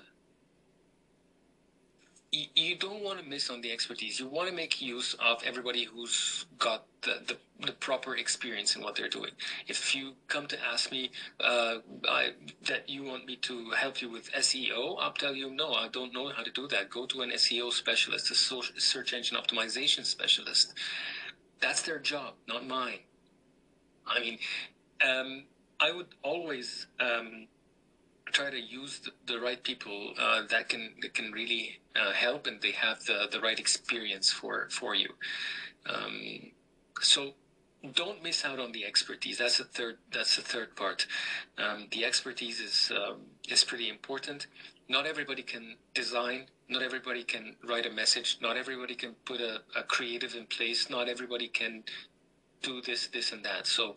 you, 2.32 2.76
don't 2.76 3.04
want 3.04 3.20
to 3.20 3.26
miss 3.28 3.50
on 3.50 3.62
the 3.62 3.72
expertise. 3.72 4.20
You 4.20 4.28
want 4.28 4.50
to 4.50 4.56
make 4.56 4.82
use 4.82 5.16
of 5.16 5.42
everybody 5.44 5.86
who's 5.86 6.46
got 6.60 6.86
the, 7.02 7.22
the, 7.28 7.66
the 7.66 7.72
proper 7.74 8.16
experience 8.16 8.76
in 8.76 8.84
what 8.84 8.96
they're 8.96 9.10
doing. 9.10 9.32
If 9.68 9.96
you 9.96 10.14
come 10.28 10.46
to 10.48 10.58
ask 10.64 10.92
me 10.92 11.12
uh, 11.40 11.78
I, 12.08 12.32
that 12.68 12.88
you 12.88 13.04
want 13.04 13.26
me 13.26 13.38
to 13.38 13.72
help 13.72 14.02
you 14.02 14.10
with 14.10 14.32
SEO, 14.32 14.98
I'll 15.00 15.14
tell 15.14 15.34
you 15.34 15.50
no, 15.50 15.74
I 15.74 15.88
don't 15.88 16.14
know 16.14 16.30
how 16.30 16.44
to 16.44 16.52
do 16.52 16.68
that. 16.68 16.90
Go 16.90 17.06
to 17.08 17.22
an 17.22 17.32
SEO 17.32 17.72
specialist, 17.72 18.30
a 18.30 18.36
search 18.36 19.14
engine 19.14 19.38
optimization 19.38 20.06
specialist. 20.06 20.74
That's 21.60 21.82
their 21.82 22.00
job, 22.00 22.36
not 22.48 22.68
mine. 22.68 23.00
I 24.06 24.20
mean, 24.20 24.40
um, 25.06 25.44
I 25.80 25.92
would 25.92 26.08
always 26.24 26.88
um, 27.00 27.48
try 28.32 28.50
to 28.50 28.60
use 28.60 29.00
the, 29.00 29.12
the 29.34 29.40
right 29.40 29.62
people 29.64 30.14
uh, 30.20 30.44
that 30.50 30.70
can 30.70 30.94
that 31.02 31.14
can 31.14 31.32
really 31.32 31.80
uh, 31.96 32.12
help 32.12 32.48
and 32.48 32.62
they 32.62 32.72
have 32.72 33.04
the, 33.06 33.28
the 33.32 33.40
right 33.40 33.60
experience 33.60 34.32
for 34.32 34.68
for 34.70 34.96
you. 34.96 35.10
Um, 35.86 36.52
so 37.02 37.34
don't 37.94 38.22
miss 38.22 38.44
out 38.44 38.60
on 38.60 38.72
the 38.72 38.86
expertise. 38.86 39.38
That's 39.38 39.58
the 39.58 39.64
third. 39.64 39.98
That's 40.12 40.36
the 40.36 40.42
third 40.42 40.76
part. 40.76 41.08
Um, 41.58 41.88
the 41.92 42.06
expertise 42.06 42.60
is 42.60 42.92
um, 42.96 43.22
is 43.48 43.64
pretty 43.64 43.90
important. 43.90 44.48
Not 44.90 45.06
everybody 45.06 45.44
can 45.44 45.76
design. 45.94 46.48
Not 46.68 46.82
everybody 46.82 47.24
can 47.24 47.56
write 47.68 47.86
a 47.86 47.92
message. 47.92 48.38
Not 48.42 48.58
everybody 48.58 48.96
can 48.96 49.16
put 49.26 49.40
a, 49.40 49.62
a 49.76 49.84
creative 49.84 50.36
in 50.36 50.46
place. 50.48 50.90
Not 50.90 51.08
everybody 51.08 51.48
can 51.48 51.84
do 52.62 52.82
this, 52.82 53.08
this, 53.08 53.32
and 53.32 53.44
that. 53.46 53.66
So 53.66 53.96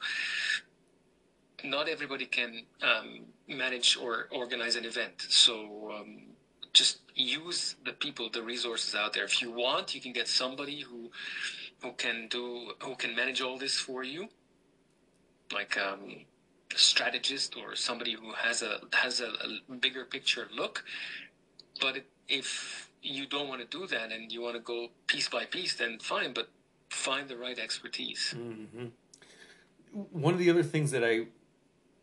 not 1.65 1.89
everybody 1.89 2.27
can 2.27 2.63
um, 2.83 3.21
manage 3.49 3.97
or 3.97 4.29
organize 4.31 4.77
an 4.77 4.85
event. 4.85 5.27
So 5.29 5.93
um, 5.95 6.23
just 6.73 7.01
use 7.15 7.77
the 7.85 7.93
people, 7.93 8.31
the 8.31 8.43
resources 8.43 8.95
out 8.95 9.13
there. 9.13 9.25
If 9.25 9.43
you 9.43 9.51
want, 9.51 9.95
you 9.95 10.01
can 10.01 10.13
get 10.13 10.29
somebody 10.29 10.81
who 10.81 11.11
who 11.83 11.93
can 11.93 12.29
do 12.29 12.73
who 12.81 12.95
can 12.95 13.15
manage 13.15 13.41
all 13.41 13.59
this 13.59 13.77
for 13.77 14.03
you, 14.03 14.29
like 15.53 15.77
um, 15.77 16.25
a 16.75 16.79
strategist 16.79 17.57
or 17.57 17.75
somebody 17.75 18.13
who 18.13 18.33
has 18.33 18.63
a 18.63 18.81
has 18.93 19.21
a, 19.21 19.33
a 19.69 19.75
bigger 19.77 20.05
picture 20.05 20.49
look. 20.55 20.85
But 21.81 22.05
if 22.29 22.89
you 23.03 23.27
don't 23.27 23.49
want 23.49 23.61
to 23.61 23.79
do 23.79 23.87
that 23.89 24.13
and 24.13 24.31
you 24.31 24.41
want 24.43 24.55
to 24.55 24.61
go 24.63 24.89
piece 25.07 25.29
by 25.29 25.45
piece, 25.45 25.75
then 25.75 25.99
fine. 25.99 26.33
But 26.33 26.49
find 26.89 27.29
the 27.29 27.37
right 27.37 27.59
expertise. 27.59 28.35
Mm-hmm. 28.37 28.87
One 30.11 30.33
of 30.33 30.39
the 30.39 30.49
other 30.49 30.63
things 30.63 30.91
that 30.93 31.05
I 31.05 31.27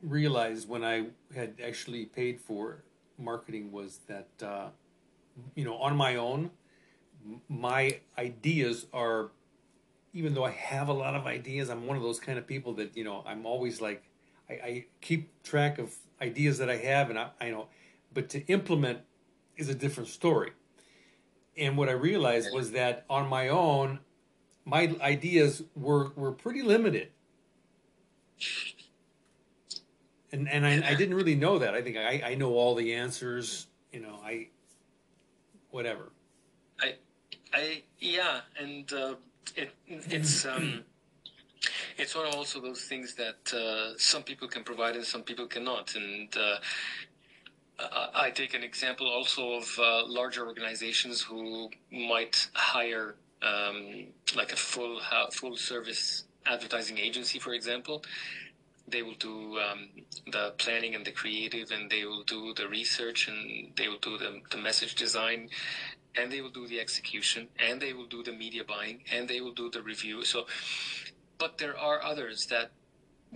realized 0.02 0.68
when 0.70 0.84
I 0.84 1.08
had 1.36 1.56
actually 1.64 2.06
paid 2.06 2.40
for 2.40 2.84
marketing 3.18 3.72
was 3.72 4.00
that, 4.08 4.30
uh, 4.42 4.70
you 5.56 5.66
know, 5.66 5.76
on 5.76 5.96
my 5.96 6.16
own, 6.16 6.52
my 7.48 8.00
ideas 8.18 8.86
are, 8.94 9.30
even 10.14 10.34
though 10.34 10.46
I 10.46 10.52
have 10.52 10.88
a 10.88 10.94
lot 10.94 11.16
of 11.16 11.28
ideas, 11.28 11.70
I'm 11.70 11.86
one 11.86 11.98
of 11.98 12.04
those 12.04 12.20
kind 12.20 12.40
of 12.40 12.48
people 12.48 12.74
that, 12.74 12.96
you 12.96 13.04
know, 13.04 13.24
I'm 13.26 13.46
always 13.46 13.82
like, 13.82 14.04
I, 14.50 14.54
I 14.54 14.86
keep 15.02 15.30
track 15.44 15.78
of 15.80 15.94
ideas 16.22 16.58
that 16.60 16.70
I 16.70 16.78
have 16.78 17.10
and 17.10 17.20
I, 17.20 17.30
I 17.40 17.50
know, 17.52 17.68
but 18.14 18.30
to 18.30 18.46
implement 18.48 19.00
is 19.58 19.70
a 19.70 19.76
different 19.76 20.10
story. 20.10 20.52
And 21.58 21.78
what 21.78 21.90
I 21.90 21.94
realized 21.94 22.54
was 22.54 22.72
that 22.72 23.06
on 23.10 23.28
my 23.28 23.50
own, 23.50 24.00
my 24.64 24.96
ideas 25.02 25.64
were, 25.76 26.12
were 26.16 26.32
pretty 26.32 26.62
limited 26.62 27.10
and 30.32 30.50
and 30.50 30.66
I, 30.66 30.90
I 30.90 30.96
didn't 30.96 31.16
really 31.16 31.36
know 31.36 31.60
that. 31.60 31.74
I 31.74 31.82
think 31.82 31.98
I, 31.98 32.22
I 32.26 32.36
know 32.36 32.54
all 32.54 32.76
the 32.76 32.94
answers, 32.94 33.68
you 33.92 34.02
know, 34.02 34.20
I 34.24 34.48
whatever. 35.72 36.12
I, 36.80 36.96
I 37.54 37.84
yeah, 38.00 38.42
and 38.60 38.92
uh, 38.94 39.16
it 39.56 39.72
it's 39.88 40.46
um, 40.54 40.84
it's 41.98 42.16
one 42.16 42.28
of 42.28 42.36
also 42.36 42.62
those 42.62 42.84
things 42.84 43.16
that 43.16 43.54
uh, 43.54 43.98
some 43.98 44.24
people 44.24 44.48
can 44.48 44.64
provide 44.64 44.96
and 44.96 45.06
some 45.06 45.24
people 45.24 45.48
cannot, 45.48 45.96
and. 45.96 46.36
Uh, 46.36 46.60
I 48.14 48.30
take 48.32 48.54
an 48.56 48.62
example 48.62 49.08
also 49.08 49.54
of 49.54 49.80
uh, 49.80 50.06
larger 50.06 50.46
organizations 50.46 51.22
who 51.22 51.70
might 51.90 52.50
hire 52.54 53.16
um, 53.42 54.08
like 54.36 54.52
a 54.52 54.58
full 54.58 55.00
full 55.32 55.56
service 55.56 56.26
advertising 56.46 56.98
agency, 56.98 57.40
for 57.40 57.54
example. 57.54 58.04
They 58.90 59.02
will 59.02 59.16
do 59.20 59.60
um, 59.60 59.90
the 60.32 60.54
planning 60.58 60.96
and 60.96 61.06
the 61.06 61.12
creative, 61.12 61.72
and 61.72 61.90
they 61.90 62.06
will 62.06 62.24
do 62.24 62.54
the 62.54 62.68
research, 62.68 63.28
and 63.28 63.72
they 63.76 63.88
will 63.88 64.00
do 64.00 64.18
the, 64.18 64.42
the 64.52 64.58
message 64.58 64.96
design, 64.96 65.50
and 66.16 66.32
they 66.32 66.42
will 66.42 66.50
do 66.50 66.68
the 66.68 66.80
execution, 66.80 67.48
and 67.60 67.82
they 67.82 67.94
will 67.94 68.08
do 68.08 68.24
the 68.24 68.32
media 68.32 68.64
buying, 68.64 69.04
and 69.12 69.28
they 69.28 69.42
will 69.42 69.54
do 69.54 69.70
the 69.70 69.82
review. 69.82 70.24
So, 70.26 70.48
but 71.38 71.58
there 71.58 71.78
are 71.78 72.02
others 72.04 72.48
that 72.48 72.72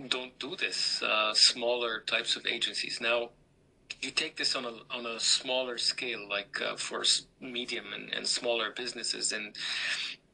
don't 0.08 0.36
do 0.38 0.56
this. 0.56 1.02
Uh, 1.02 1.32
smaller 1.34 2.00
types 2.00 2.36
of 2.36 2.46
agencies 2.46 3.00
now 3.00 3.30
you 4.04 4.10
take 4.10 4.36
this 4.36 4.54
on 4.54 4.64
a 4.64 4.74
on 4.90 5.06
a 5.06 5.18
smaller 5.18 5.78
scale, 5.78 6.28
like 6.28 6.60
uh, 6.60 6.76
for 6.76 7.04
medium 7.40 7.86
and, 7.94 8.12
and 8.12 8.26
smaller 8.26 8.70
businesses, 8.70 9.32
and 9.32 9.56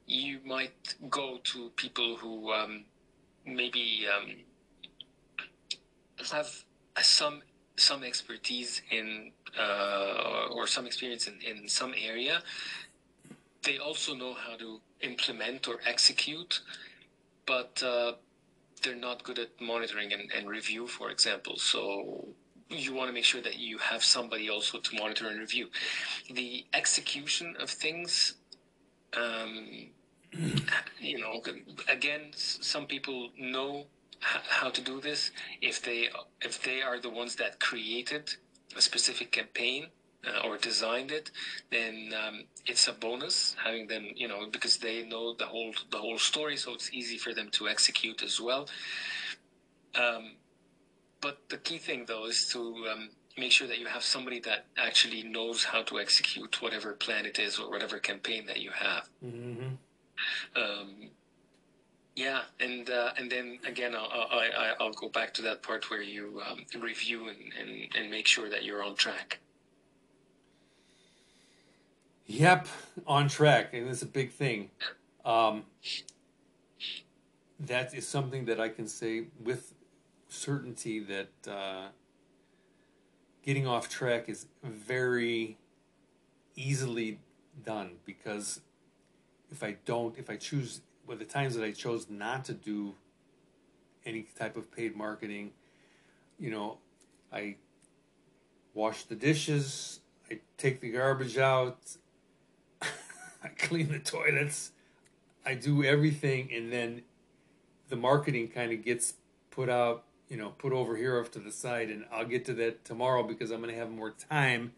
you 0.06 0.40
might 0.44 0.94
go 1.09 1.38
to 1.44 1.70
people 1.76 2.16
who 2.16 2.52
um, 2.52 2.85
maybe 3.46 4.06
um, 4.14 4.37
have 6.33 6.64
some 7.00 7.42
some 7.76 8.04
expertise 8.04 8.83
in 8.90 9.33
uh, 9.59 10.48
or 10.52 10.66
some 10.66 10.87
experience 10.87 11.26
in, 11.26 11.40
in 11.40 11.68
some 11.68 11.94
area. 12.00 12.42
They 13.62 13.78
also 13.78 14.14
know 14.14 14.35
how 14.35 14.56
to 14.56 14.80
implement 15.00 15.68
or 15.68 15.80
execute, 15.87 16.61
but 17.46 17.83
uh, 17.83 18.12
they're 18.83 18.96
not 18.96 19.22
good 19.22 19.38
at 19.38 19.48
monitoring 19.61 20.12
and, 20.12 20.30
and 20.37 20.48
review, 20.48 20.87
for 20.87 21.11
example. 21.11 21.56
So 21.56 22.28
you 22.68 22.94
want 22.94 23.09
to 23.09 23.12
make 23.12 23.24
sure 23.24 23.42
that 23.42 23.59
you 23.59 23.78
have 23.78 24.02
somebody 24.02 24.48
also 24.48 24.78
to 24.78 24.96
monitor 24.96 25.28
and 25.28 25.38
review. 25.38 25.68
The 26.33 26.64
execution 26.72 27.56
of 27.61 27.68
things, 27.68 28.35
um, 29.14 29.88
you 31.00 31.18
know, 31.18 31.42
again, 31.88 32.30
some 32.35 32.87
people 32.87 33.30
know 33.38 33.87
how 34.20 34.70
to 34.70 34.80
do 34.80 35.00
this 35.00 35.30
if 35.62 35.83
they 35.83 36.09
if 36.42 36.62
they 36.62 36.83
are 36.83 36.98
the 36.98 37.11
ones 37.11 37.37
that 37.37 37.59
created 37.59 38.35
a 38.76 38.80
specific 38.80 39.33
campaign 39.33 39.87
uh, 40.26 40.46
or 40.46 40.56
designed 40.59 41.11
it, 41.11 41.30
then 41.70 42.12
um, 42.26 42.44
it's 42.66 42.87
a 42.88 42.92
bonus 42.92 43.56
having 43.62 43.87
them, 43.87 44.06
you 44.14 44.28
know, 44.28 44.46
because 44.50 44.76
they 44.76 45.02
know 45.04 45.35
the 45.35 45.46
whole 45.46 45.72
the 45.90 45.98
whole 45.98 46.18
story, 46.18 46.56
so 46.56 46.74
it's 46.74 46.92
easy 46.92 47.16
for 47.16 47.33
them 47.33 47.48
to 47.52 47.68
execute 47.68 48.22
as 48.22 48.40
well. 48.40 48.68
Um, 49.94 50.37
but 51.20 51.38
the 51.48 51.56
key 51.56 51.78
thing, 51.78 52.04
though, 52.06 52.26
is 52.26 52.48
to 52.52 52.87
um, 52.92 53.11
make 53.37 53.52
sure 53.52 53.66
that 53.66 53.78
you 53.78 53.87
have 53.87 54.02
somebody 54.02 54.40
that 54.40 54.66
actually 54.76 55.22
knows 55.22 55.64
how 55.64 55.83
to 55.83 55.98
execute 55.98 56.61
whatever 56.62 56.92
plan 56.92 57.26
it 57.26 57.38
is 57.38 57.59
or 57.59 57.70
whatever 57.70 57.98
campaign 57.98 58.46
that 58.46 58.61
you 58.61 58.70
have. 58.70 59.09
Mm-hmm. 59.24 59.74
Yeah, 62.16 62.42
and 62.59 62.90
uh, 62.90 63.11
and 63.16 63.31
then 63.31 63.59
again, 63.66 63.94
I'll, 63.94 64.29
I, 64.31 64.75
will 64.81 64.92
go 64.92 65.09
back 65.09 65.33
to 65.35 65.42
that 65.42 65.62
part 65.62 65.90
where 65.90 66.03
you 66.03 66.42
um, 66.49 66.64
review 66.81 67.29
and, 67.29 67.38
and, 67.59 67.88
and 67.96 68.11
make 68.11 68.27
sure 68.27 68.51
that 68.51 68.64
you're 68.64 68.83
on 68.83 68.94
track. 68.96 69.38
Yep, 72.27 72.68
on 73.07 73.29
track, 73.29 73.75
and 73.75 73.88
it's 73.88 74.03
a 74.03 74.07
big 74.07 74.33
thing. 74.33 74.70
Um, 75.25 75.64
that 77.59 77.94
is 77.94 78.07
something 78.07 78.44
that 78.46 78.61
I 78.61 78.68
can 78.68 78.87
say 78.87 79.25
with 79.42 79.75
certainty 80.29 81.01
that 81.01 81.51
uh, 81.51 81.88
getting 83.44 83.66
off 83.66 83.88
track 83.88 84.29
is 84.29 84.46
very 84.62 85.59
easily 86.57 87.18
done 87.64 87.92
because 88.05 88.61
if 89.51 89.62
I 89.62 89.77
don't, 89.85 90.16
if 90.16 90.31
I 90.31 90.37
choose, 90.37 90.81
well, 91.11 91.18
the 91.18 91.25
times 91.25 91.57
that 91.57 91.64
I 91.64 91.73
chose 91.73 92.07
not 92.09 92.44
to 92.44 92.55
do 92.55 92.94
any 94.07 94.29
type 94.38 94.57
of 94.57 94.70
paid 94.70 94.94
marketing, 94.96 95.51
you 96.38 96.53
know, 96.53 96.79
I 97.33 97.57
wash 98.75 99.03
the 99.03 99.16
dishes, 99.16 99.99
I 100.31 100.38
take 100.57 100.81
the 100.81 100.92
garbage 100.92 101.37
out, 101.37 101.79
I 102.81 103.49
clean 103.59 103.90
the 103.90 103.99
toilets, 103.99 104.70
I 105.44 105.55
do 105.55 105.83
everything, 105.83 106.49
and 106.55 106.73
then 106.73 107.03
the 107.88 107.96
marketing 107.96 108.46
kind 108.46 108.70
of 108.70 108.85
gets 108.85 109.14
put 109.51 109.68
out 109.68 110.05
you 110.29 110.37
know, 110.37 110.51
put 110.59 110.73
over 110.73 110.96
here 110.96 111.18
off 111.18 111.33
to 111.33 111.40
the 111.40 111.51
side, 111.51 111.90
and 111.90 112.05
I'll 112.12 112.25
get 112.25 112.44
to 112.44 112.55
that 112.55 112.85
tomorrow 112.85 113.25
because 113.25 113.51
I'm 113.51 113.61
going 113.61 113.75
to 113.75 113.81
have 113.81 113.90
more 113.90 114.12
time, 114.12 114.75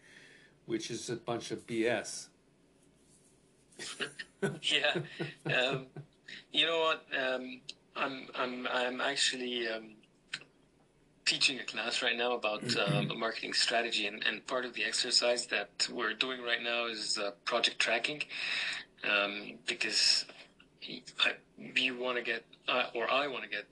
which 0.64 0.90
is 0.90 1.10
a 1.10 1.16
bunch 1.16 1.50
of 1.50 1.66
BS. 1.66 2.28
yeah, 4.62 4.94
um, 5.44 5.88
you 6.52 6.66
know 6.66 6.80
what? 6.80 7.04
Um, 7.18 7.60
I'm 7.96 8.26
I'm 8.34 8.66
I'm 8.72 9.00
actually 9.00 9.68
um, 9.68 9.90
teaching 11.24 11.58
a 11.60 11.64
class 11.64 12.02
right 12.02 12.16
now 12.16 12.32
about 12.32 12.64
um, 12.76 13.18
marketing 13.18 13.52
strategy, 13.52 14.06
and, 14.06 14.24
and 14.26 14.46
part 14.46 14.64
of 14.64 14.74
the 14.74 14.84
exercise 14.84 15.46
that 15.46 15.88
we're 15.92 16.14
doing 16.14 16.42
right 16.42 16.62
now 16.62 16.86
is 16.86 17.18
uh, 17.18 17.30
project 17.44 17.78
tracking, 17.78 18.22
um, 19.08 19.54
because 19.66 20.24
I, 21.20 21.32
you 21.74 21.98
want 21.98 22.16
to 22.18 22.22
get, 22.22 22.44
uh, 22.68 22.86
or 22.94 23.10
I 23.10 23.28
want 23.28 23.44
to 23.44 23.50
get 23.50 23.66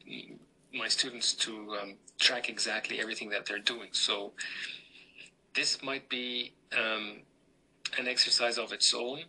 my 0.73 0.88
students 0.88 1.35
to 1.35 1.77
um, 1.81 1.94
track 2.18 2.49
exactly 2.49 3.01
everything 3.01 3.31
that 3.31 3.46
they're 3.46 3.59
doing. 3.59 3.88
So 3.92 4.33
this 5.55 5.83
might 5.83 6.09
be 6.09 6.53
um, 6.77 7.23
an 7.99 8.07
exercise 8.07 8.59
of 8.59 8.73
its 8.73 8.94
own, 8.94 9.25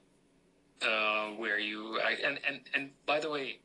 uh, 0.85 1.29
where 1.37 1.59
you 1.59 1.99
I, 1.99 2.17
and 2.23 2.39
and 2.47 2.61
and 2.73 2.89
by 3.05 3.19
the 3.19 3.29
way, 3.29 3.59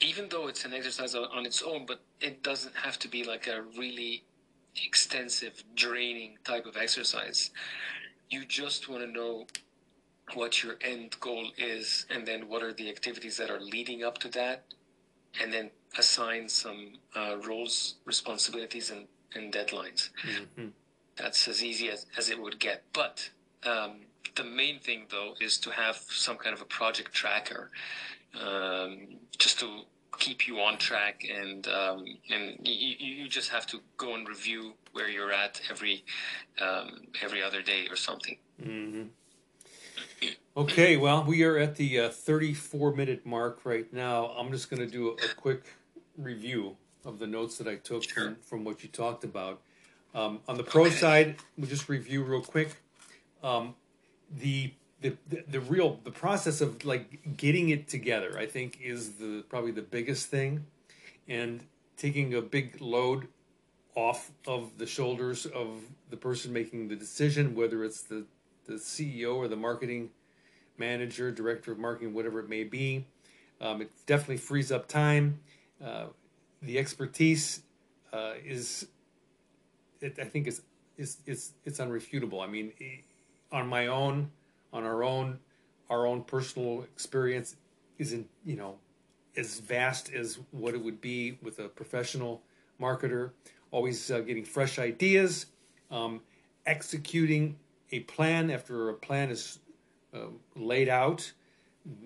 even 0.00 0.28
though 0.28 0.48
it's 0.48 0.64
an 0.64 0.72
exercise 0.72 1.14
on 1.14 1.46
its 1.46 1.62
own, 1.62 1.86
but 1.86 2.00
it 2.20 2.42
doesn't 2.42 2.76
have 2.76 2.98
to 3.00 3.08
be 3.08 3.24
like 3.24 3.46
a 3.46 3.62
really 3.78 4.24
extensive, 4.84 5.62
draining 5.74 6.38
type 6.44 6.66
of 6.66 6.76
exercise. 6.76 7.50
You 8.30 8.44
just 8.44 8.88
want 8.88 9.02
to 9.04 9.10
know 9.10 9.46
what 10.34 10.62
your 10.62 10.76
end 10.80 11.16
goal 11.20 11.48
is, 11.58 12.06
and 12.08 12.26
then 12.26 12.48
what 12.48 12.62
are 12.62 12.72
the 12.72 12.88
activities 12.88 13.36
that 13.36 13.50
are 13.50 13.60
leading 13.60 14.02
up 14.02 14.18
to 14.18 14.28
that, 14.30 14.64
and 15.40 15.52
then 15.52 15.70
assign 15.98 16.48
some 16.48 16.94
uh, 17.14 17.36
roles, 17.46 17.96
responsibilities, 18.06 18.90
and, 18.90 19.06
and 19.34 19.52
deadlines. 19.52 20.10
Mm-hmm. 20.26 20.68
That's 21.16 21.46
as 21.48 21.62
easy 21.62 21.90
as, 21.90 22.06
as 22.16 22.30
it 22.30 22.40
would 22.40 22.58
get. 22.58 22.84
But 22.92 23.28
um, 23.64 23.96
the 24.36 24.44
main 24.44 24.78
thing, 24.78 25.06
though, 25.10 25.34
is 25.40 25.58
to 25.58 25.70
have 25.70 25.96
some 26.08 26.36
kind 26.36 26.54
of 26.54 26.62
a 26.62 26.66
project 26.66 27.12
tracker 27.12 27.70
um, 28.40 28.98
just 29.38 29.60
to 29.60 29.82
keep 30.18 30.46
you 30.46 30.60
on 30.60 30.78
track 30.78 31.24
and 31.30 31.66
um, 31.68 32.04
and 32.30 32.56
you, 32.66 32.94
you 32.98 33.28
just 33.28 33.50
have 33.50 33.66
to 33.66 33.80
go 33.96 34.14
and 34.14 34.28
review 34.28 34.74
where 34.92 35.08
you're 35.08 35.32
at 35.32 35.60
every 35.70 36.04
um, 36.60 37.02
every 37.22 37.42
other 37.42 37.62
day 37.62 37.86
or 37.90 37.96
something. 37.96 38.36
Mm-hmm. 38.62 39.02
Okay, 40.56 40.96
well, 40.96 41.24
we 41.24 41.42
are 41.44 41.56
at 41.56 41.76
the 41.76 42.00
uh, 42.00 42.08
34 42.10 42.94
minute 42.94 43.24
mark 43.24 43.60
right 43.64 43.90
now. 43.92 44.26
I'm 44.38 44.52
just 44.52 44.70
going 44.70 44.80
to 44.80 44.86
do 44.86 45.10
a, 45.10 45.12
a, 45.12 45.34
quick 45.34 45.64
review 46.18 46.76
of 47.04 47.18
the 47.18 47.26
notes 47.26 47.56
that 47.58 47.66
I 47.66 47.76
took 47.76 48.02
sure. 48.02 48.24
from, 48.24 48.36
from 48.36 48.64
what 48.64 48.82
you 48.82 48.88
talked 48.90 49.24
about. 49.24 49.62
Um, 50.14 50.40
on 50.46 50.58
the 50.58 50.62
pro 50.62 50.82
okay. 50.82 50.94
side, 50.94 51.36
we'll 51.56 51.70
just 51.70 51.88
review 51.88 52.22
real 52.22 52.42
quick. 52.42 52.76
Um, 53.42 53.74
the, 54.38 54.72
the, 55.00 55.16
the 55.48 55.60
real 55.60 55.98
the 56.04 56.10
process 56.10 56.60
of 56.60 56.84
like 56.84 57.36
getting 57.36 57.68
it 57.70 57.88
together, 57.88 58.38
I 58.38 58.46
think, 58.46 58.78
is 58.82 59.14
the 59.14 59.44
probably 59.48 59.72
the 59.72 59.82
biggest 59.82 60.28
thing, 60.28 60.66
and 61.28 61.60
taking 61.96 62.34
a 62.34 62.40
big 62.40 62.80
load 62.80 63.28
off 63.94 64.30
of 64.46 64.78
the 64.78 64.86
shoulders 64.86 65.44
of 65.46 65.68
the 66.10 66.16
person 66.16 66.52
making 66.52 66.88
the 66.88 66.96
decision, 66.96 67.54
whether 67.54 67.84
it's 67.84 68.02
the 68.02 68.24
the 68.66 68.74
CEO 68.74 69.36
or 69.36 69.48
the 69.48 69.56
marketing 69.56 70.10
manager, 70.78 71.30
director 71.30 71.72
of 71.72 71.78
marketing, 71.78 72.14
whatever 72.14 72.40
it 72.40 72.48
may 72.48 72.64
be. 72.64 73.06
Um, 73.60 73.82
it 73.82 73.90
definitely 74.06 74.38
frees 74.38 74.72
up 74.72 74.88
time. 74.88 75.40
Uh, 75.84 76.06
the 76.60 76.78
expertise 76.78 77.62
uh, 78.12 78.32
is, 78.44 78.86
it, 80.00 80.18
I 80.18 80.24
think, 80.24 80.46
is 80.46 80.62
is 80.96 81.18
is 81.26 81.52
it's 81.64 81.78
unrefutable. 81.78 82.42
I 82.42 82.46
mean, 82.46 82.72
on 83.52 83.68
my 83.68 83.86
own, 83.86 84.30
on 84.72 84.84
our 84.84 85.04
own, 85.04 85.38
our 85.90 86.06
own 86.06 86.24
personal 86.24 86.82
experience 86.82 87.56
isn't 87.98 88.28
you 88.44 88.56
know 88.56 88.76
as 89.36 89.60
vast 89.60 90.12
as 90.12 90.38
what 90.50 90.74
it 90.74 90.82
would 90.82 91.00
be 91.00 91.38
with 91.42 91.58
a 91.58 91.68
professional 91.68 92.42
marketer. 92.80 93.30
Always 93.70 94.10
uh, 94.10 94.20
getting 94.20 94.44
fresh 94.44 94.78
ideas, 94.78 95.46
um, 95.90 96.20
executing 96.66 97.56
a 97.90 98.00
plan 98.00 98.50
after 98.50 98.88
a 98.90 98.94
plan 98.94 99.30
is 99.30 99.58
uh, 100.14 100.26
laid 100.56 100.88
out 100.88 101.32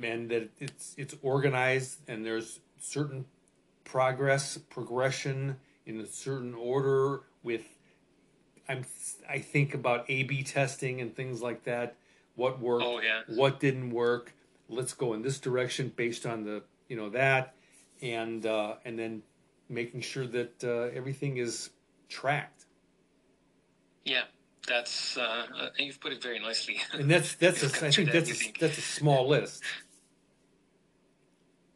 and 0.02 0.30
that 0.30 0.48
it's 0.58 0.94
it's 0.96 1.14
organized 1.22 1.98
and 2.08 2.24
there's 2.24 2.60
certain 2.80 3.24
progress 3.84 4.58
progression 4.70 5.56
in 5.86 6.00
a 6.00 6.06
certain 6.06 6.54
order 6.54 7.22
with 7.42 7.75
I'm 8.68 8.84
I 9.28 9.38
think 9.38 9.74
about 9.74 10.04
A 10.08 10.24
B 10.24 10.42
testing 10.42 11.00
and 11.00 11.14
things 11.14 11.42
like 11.42 11.64
that. 11.64 11.96
What 12.34 12.60
worked 12.60 12.84
Oh, 12.84 13.00
yeah. 13.00 13.22
what 13.28 13.60
didn't 13.60 13.90
work. 13.90 14.34
Let's 14.68 14.92
go 14.94 15.14
in 15.14 15.22
this 15.22 15.38
direction 15.38 15.92
based 15.94 16.26
on 16.26 16.44
the 16.44 16.62
you 16.88 16.96
know 16.96 17.10
that. 17.10 17.54
And 18.02 18.44
uh, 18.44 18.74
and 18.84 18.98
then 18.98 19.22
making 19.68 20.00
sure 20.02 20.26
that 20.26 20.62
uh, 20.62 20.94
everything 20.96 21.38
is 21.38 21.70
tracked. 22.08 22.66
Yeah, 24.04 24.22
that's 24.68 25.16
uh, 25.16 25.46
you've 25.78 26.00
put 26.00 26.12
it 26.12 26.22
very 26.22 26.38
nicely. 26.38 26.78
and 26.92 27.10
that's 27.10 27.34
that's 27.34 27.62
a, 27.62 27.68
think 27.68 28.12
that's 28.12 28.30
a, 28.30 28.52
that's 28.60 28.78
a 28.78 28.82
small 28.82 29.28
list. 29.28 29.62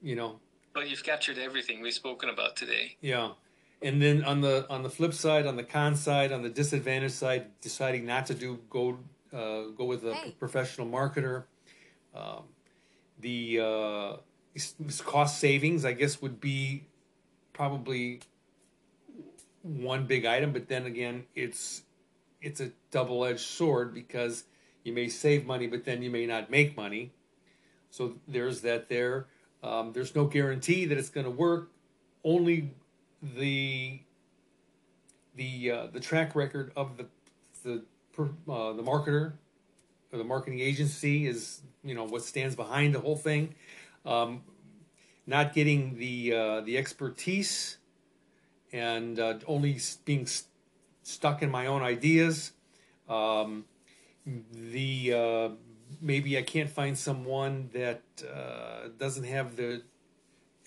You 0.02 0.16
know? 0.16 0.40
But 0.72 0.88
you've 0.88 1.02
captured 1.02 1.36
everything 1.36 1.82
we've 1.82 1.92
spoken 1.92 2.28
about 2.28 2.56
today. 2.56 2.96
Yeah, 3.00 3.32
and 3.82 4.00
then 4.00 4.24
on 4.24 4.40
the 4.40 4.66
on 4.68 4.82
the 4.82 4.90
flip 4.90 5.14
side, 5.14 5.46
on 5.46 5.56
the 5.56 5.62
con 5.64 5.96
side, 5.96 6.32
on 6.32 6.42
the 6.42 6.48
disadvantage 6.50 7.12
side, 7.12 7.46
deciding 7.60 8.06
not 8.06 8.26
to 8.26 8.34
do 8.34 8.58
go 8.68 8.98
uh, 9.32 9.62
go 9.76 9.84
with 9.84 10.04
a 10.04 10.14
Hey. 10.14 10.34
professional 10.38 10.86
marketer. 10.86 11.44
Um, 12.14 12.44
the 13.18 13.60
uh, 13.60 14.16
cost 15.04 15.38
savings, 15.38 15.84
I 15.84 15.92
guess, 15.92 16.20
would 16.20 16.40
be 16.40 16.84
probably 17.52 18.20
one 19.62 20.06
big 20.06 20.24
item, 20.24 20.52
but 20.52 20.68
then 20.68 20.86
again, 20.86 21.24
it's 21.34 21.82
it's 22.40 22.60
a 22.60 22.70
double 22.90 23.24
edged 23.24 23.40
sword 23.40 23.92
because 23.94 24.44
you 24.84 24.92
may 24.92 25.08
save 25.08 25.46
money, 25.46 25.66
but 25.66 25.84
then 25.84 26.02
you 26.02 26.10
may 26.10 26.26
not 26.26 26.50
make 26.50 26.76
money. 26.76 27.12
So 27.90 28.14
there's 28.26 28.62
that 28.62 28.88
there. 28.88 29.26
Um, 29.62 29.92
there's 29.92 30.14
no 30.14 30.24
guarantee 30.24 30.86
that 30.86 30.96
it's 30.96 31.10
going 31.10 31.24
to 31.26 31.30
work. 31.30 31.70
Only 32.24 32.74
the 33.22 34.00
the 35.34 35.70
uh, 35.70 35.86
the 35.88 36.00
track 36.00 36.34
record 36.34 36.72
of 36.76 36.96
the 36.96 37.06
the 37.62 37.82
uh, 38.18 38.72
the 38.72 38.82
marketer 38.82 39.34
or 40.12 40.18
the 40.18 40.24
marketing 40.24 40.60
agency 40.60 41.26
is 41.26 41.62
you 41.84 41.94
know 41.94 42.04
what 42.04 42.22
stands 42.22 42.56
behind 42.56 42.94
the 42.94 43.00
whole 43.00 43.16
thing. 43.16 43.54
Um, 44.04 44.42
not 45.26 45.54
getting 45.54 45.98
the 45.98 46.34
uh, 46.34 46.60
the 46.62 46.78
expertise 46.78 47.78
and 48.72 49.18
uh, 49.18 49.38
only 49.46 49.78
being 50.04 50.22
s- 50.22 50.44
stuck 51.02 51.42
in 51.42 51.50
my 51.50 51.66
own 51.66 51.82
ideas. 51.82 52.52
Um, 53.08 53.64
the 54.26 55.12
uh, 55.14 55.48
maybe 56.00 56.38
I 56.38 56.42
can't 56.42 56.70
find 56.70 56.96
someone 56.96 57.70
that 57.72 58.02
uh, 58.22 58.88
doesn't 58.98 59.24
have 59.24 59.56
the 59.56 59.82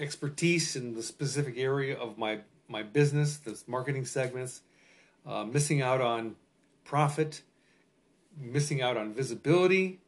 expertise 0.04 0.76
in 0.76 0.94
the 0.94 1.02
specific 1.02 1.58
area 1.58 1.98
of 1.98 2.18
my 2.18 2.40
my 2.68 2.84
business, 2.84 3.38
the 3.38 3.60
marketing 3.68 4.06
segments, 4.06 4.62
uh, 5.26 5.44
missing 5.44 5.82
out 5.82 6.02
on 6.02 6.36
profit, 6.84 7.42
missing 8.40 8.82
out 8.82 8.98
on 8.98 9.14
visibility, 9.14 10.00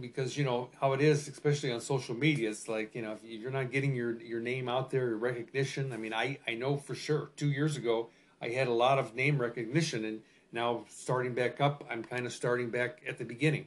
because 0.00 0.36
you 0.36 0.44
know 0.44 0.68
how 0.80 0.92
it 0.92 1.00
is, 1.00 1.28
especially 1.28 1.70
on 1.72 1.80
social 1.80 2.14
media. 2.14 2.50
It's 2.50 2.68
like 2.68 2.94
you 2.94 3.02
know 3.02 3.12
if 3.12 3.20
you're 3.24 3.50
not 3.50 3.70
getting 3.70 3.94
your 3.94 4.20
your 4.20 4.40
name 4.40 4.68
out 4.68 4.90
there, 4.90 5.08
your 5.08 5.16
recognition. 5.16 5.92
I 5.92 5.96
mean, 5.96 6.12
I 6.12 6.38
I 6.46 6.54
know 6.54 6.76
for 6.76 6.94
sure. 6.94 7.30
Two 7.36 7.50
years 7.50 7.76
ago, 7.76 8.08
I 8.40 8.48
had 8.48 8.68
a 8.68 8.72
lot 8.72 8.98
of 8.98 9.14
name 9.14 9.38
recognition, 9.38 10.04
and 10.04 10.20
now 10.50 10.84
starting 10.88 11.32
back 11.32 11.60
up, 11.60 11.84
I'm 11.88 12.02
kind 12.02 12.26
of 12.26 12.32
starting 12.32 12.70
back 12.70 13.00
at 13.08 13.18
the 13.18 13.24
beginning. 13.24 13.66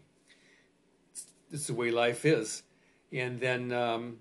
It's, 1.11 1.25
it's 1.51 1.67
the 1.67 1.73
way 1.73 1.91
life 1.91 2.25
is, 2.25 2.63
and 3.11 3.39
then. 3.39 3.71
Um, 3.71 4.17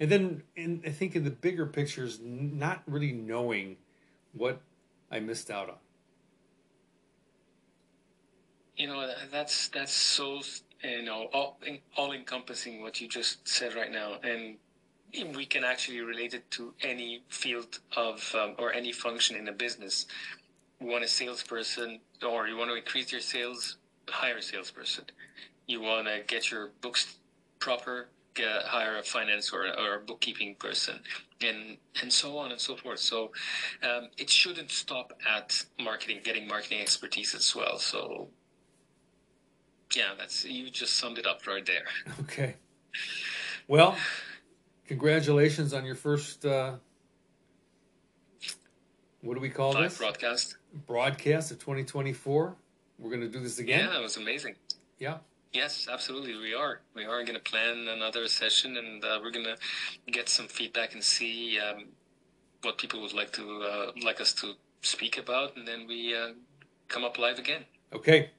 and 0.00 0.10
then, 0.10 0.42
and 0.56 0.82
I 0.86 0.90
think 0.90 1.14
in 1.14 1.24
the 1.24 1.30
bigger 1.30 1.66
picture 1.66 2.04
is 2.04 2.18
not 2.22 2.82
really 2.86 3.12
knowing 3.12 3.76
what 4.32 4.62
I 5.10 5.20
missed 5.20 5.50
out 5.50 5.68
on. 5.68 5.76
You 8.76 8.86
know, 8.86 9.12
that's 9.30 9.68
that's 9.68 9.92
so 9.92 10.40
you 10.82 11.02
know 11.02 11.28
all 11.34 11.58
all 11.98 12.12
encompassing 12.12 12.80
what 12.80 12.98
you 12.98 13.08
just 13.08 13.46
said 13.46 13.74
right 13.74 13.92
now, 13.92 14.14
and 14.22 14.56
we 15.36 15.44
can 15.44 15.64
actually 15.64 16.00
relate 16.00 16.32
it 16.32 16.50
to 16.52 16.72
any 16.80 17.22
field 17.28 17.80
of 17.94 18.34
um, 18.34 18.54
or 18.58 18.72
any 18.72 18.92
function 18.92 19.36
in 19.36 19.48
a 19.48 19.52
business. 19.52 20.06
You 20.80 20.86
want 20.86 21.04
a 21.04 21.08
salesperson, 21.08 22.00
or 22.26 22.48
you 22.48 22.56
want 22.56 22.70
to 22.70 22.76
increase 22.76 23.12
your 23.12 23.20
sales, 23.20 23.76
hire 24.08 24.38
a 24.38 24.42
salesperson. 24.42 25.04
You 25.66 25.82
want 25.82 26.06
to 26.06 26.22
get 26.26 26.50
your 26.50 26.70
books 26.80 27.18
proper, 27.58 28.08
get, 28.34 28.62
hire 28.64 28.98
a 28.98 29.02
finance 29.02 29.52
or, 29.52 29.66
or 29.78 29.96
a 29.96 30.00
bookkeeping 30.00 30.54
person, 30.56 31.00
and 31.40 31.76
and 32.02 32.12
so 32.12 32.38
on 32.38 32.50
and 32.52 32.60
so 32.60 32.76
forth. 32.76 33.00
So 33.00 33.32
um, 33.82 34.08
it 34.18 34.30
shouldn't 34.30 34.70
stop 34.70 35.12
at 35.28 35.64
marketing, 35.80 36.20
getting 36.24 36.46
marketing 36.46 36.80
expertise 36.80 37.34
as 37.34 37.54
well. 37.54 37.78
So 37.78 38.28
yeah, 39.94 40.10
that's 40.18 40.44
you 40.44 40.70
just 40.70 40.96
summed 40.96 41.18
it 41.18 41.26
up 41.26 41.46
right 41.46 41.64
there. 41.66 41.84
Okay. 42.20 42.56
Well, 43.68 43.96
congratulations 44.86 45.72
on 45.72 45.84
your 45.84 45.94
first. 45.94 46.44
Uh, 46.44 46.72
what 49.22 49.34
do 49.34 49.40
we 49.40 49.48
call 49.50 49.72
Live 49.72 49.90
this? 49.90 49.98
broadcast. 49.98 50.56
Broadcast 50.86 51.50
of 51.52 51.58
2024. 51.58 52.56
We're 52.98 53.08
going 53.10 53.20
to 53.20 53.28
do 53.28 53.40
this 53.40 53.58
again. 53.58 53.88
Yeah, 53.90 53.98
it 53.98 54.02
was 54.02 54.16
amazing. 54.16 54.56
Yeah. 54.98 55.18
Yes, 55.52 55.88
absolutely. 55.90 56.36
We 56.36 56.54
are. 56.54 56.80
We 56.94 57.04
are 57.04 57.24
going 57.24 57.34
to 57.34 57.42
plan 57.42 57.88
another 57.88 58.28
session, 58.28 58.76
and 58.76 59.04
uh, 59.04 59.18
we're 59.20 59.32
going 59.32 59.46
to 59.46 59.56
get 60.12 60.28
some 60.28 60.46
feedback 60.46 60.94
and 60.94 61.02
see 61.02 61.58
um, 61.58 61.86
what 62.62 62.78
people 62.78 63.02
would 63.02 63.12
like 63.12 63.32
to 63.32 63.62
uh, 63.62 63.92
like 64.00 64.20
us 64.20 64.32
to 64.34 64.52
speak 64.82 65.18
about, 65.18 65.56
and 65.56 65.66
then 65.66 65.88
we 65.88 66.16
uh, 66.16 66.34
come 66.86 67.02
up 67.02 67.18
live 67.18 67.40
again. 67.40 67.64
Okay. 67.92 68.30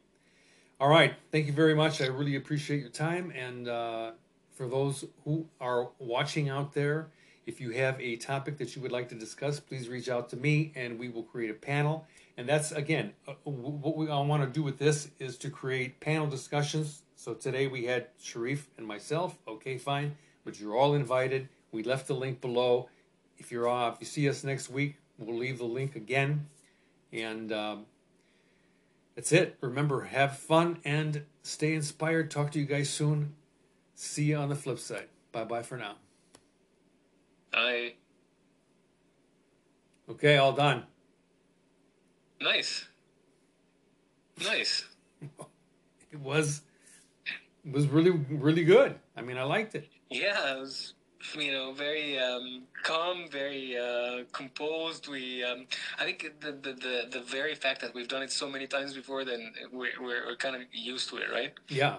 All 0.80 0.88
right. 0.88 1.14
Thank 1.34 1.48
you 1.48 1.54
very 1.54 1.76
much. 1.76 2.02
I 2.02 2.08
really 2.08 2.38
appreciate 2.38 2.80
your 2.80 2.90
time. 2.90 3.32
And 3.38 3.68
uh, 3.68 4.12
for 4.54 4.68
those 4.68 5.06
who 5.26 5.46
are 5.60 5.90
watching 6.00 6.48
out 6.48 6.74
there, 6.74 7.10
if 7.46 7.60
you 7.60 7.72
have 7.72 8.00
a 8.00 8.16
topic 8.16 8.58
that 8.58 8.76
you 8.76 8.82
would 8.82 8.92
like 8.92 9.10
to 9.10 9.16
discuss, 9.16 9.60
please 9.60 9.90
reach 9.90 10.08
out 10.10 10.30
to 10.30 10.38
me 10.38 10.72
and 10.76 10.98
we 10.98 11.10
will 11.10 11.24
create 11.24 11.52
a 11.52 11.56
panel. 11.56 12.08
And 12.42 12.50
that's, 12.50 12.72
again, 12.72 13.14
uh, 13.28 13.34
what 13.44 13.96
we 13.96 14.10
all 14.10 14.26
want 14.26 14.42
to 14.42 14.50
do 14.50 14.64
with 14.64 14.80
this 14.80 15.10
is 15.20 15.38
to 15.38 15.52
create 15.52 16.00
panel 16.00 16.26
discussions. 16.26 17.04
So 17.16 17.36
today 17.36 17.68
we 17.68 17.86
had 17.86 18.08
Sheriff 18.20 18.68
and 18.80 18.88
myself. 18.88 19.38
Okay, 19.48 19.78
fine. 19.78 20.16
But 20.44 20.60
you're 20.60 20.76
all 20.76 20.96
invited. 20.96 21.50
We 21.72 21.84
left 21.84 22.08
the 22.08 22.16
link 22.16 22.42
below. 22.42 22.90
If 23.38 23.52
you're 23.52 23.68
off, 23.68 23.98
if 23.98 24.02
you 24.02 24.08
see 24.08 24.28
us 24.28 24.44
next 24.44 24.72
week, 24.72 24.96
we'll 25.20 25.38
leave 25.38 25.60
the 25.60 25.66
link 25.66 25.96
again. 25.96 26.48
And 27.14 27.54
um, 27.54 27.86
that's 29.14 29.32
it. 29.32 29.56
Remember, 29.62 30.06
have 30.06 30.40
fun 30.40 30.80
and 30.84 31.22
stay 31.44 31.76
inspired. 31.76 32.32
Talk 32.32 32.50
to 32.54 32.60
you 32.60 32.66
guys 32.66 32.90
soon. 32.90 33.36
See 33.94 34.24
you 34.24 34.38
on 34.38 34.50
the 34.50 34.56
flip 34.56 34.80
side. 34.80 35.10
Bye 35.32 35.44
bye 35.44 35.62
for 35.62 35.78
now. 35.78 35.94
I 37.54 37.94
Okay, 40.10 40.38
all 40.38 40.54
done. 40.54 40.86
Nice, 42.42 42.88
nice. 44.44 44.86
It 46.12 46.20
was 46.20 46.62
it 47.64 47.72
was 47.72 47.88
really 47.88 48.12
really 48.30 48.66
good. 48.66 48.96
I 49.16 49.22
mean, 49.22 49.38
I 49.38 49.44
liked 49.44 49.76
it. 49.76 49.88
Yeah, 50.10 50.56
it 50.56 50.60
was 50.60 50.94
you 51.38 51.52
know 51.52 51.72
very 51.72 52.20
um, 52.20 52.64
calm, 52.84 53.30
very 53.32 53.78
uh, 53.78 54.24
composed. 54.34 55.08
We 55.08 55.44
um, 55.44 55.68
I 56.00 56.04
think 56.04 56.34
the, 56.42 56.52
the 56.52 56.74
the 56.74 57.08
the 57.12 57.22
very 57.22 57.56
fact 57.56 57.82
that 57.82 57.94
we've 57.94 58.08
done 58.08 58.24
it 58.24 58.32
so 58.32 58.50
many 58.50 58.68
times 58.68 58.94
before, 58.94 59.24
then 59.24 59.54
we're 59.72 59.92
we're, 60.02 60.26
we're 60.26 60.36
kind 60.36 60.56
of 60.56 60.64
used 60.74 61.10
to 61.10 61.18
it, 61.18 61.32
right? 61.32 61.54
Yeah. 61.70 61.98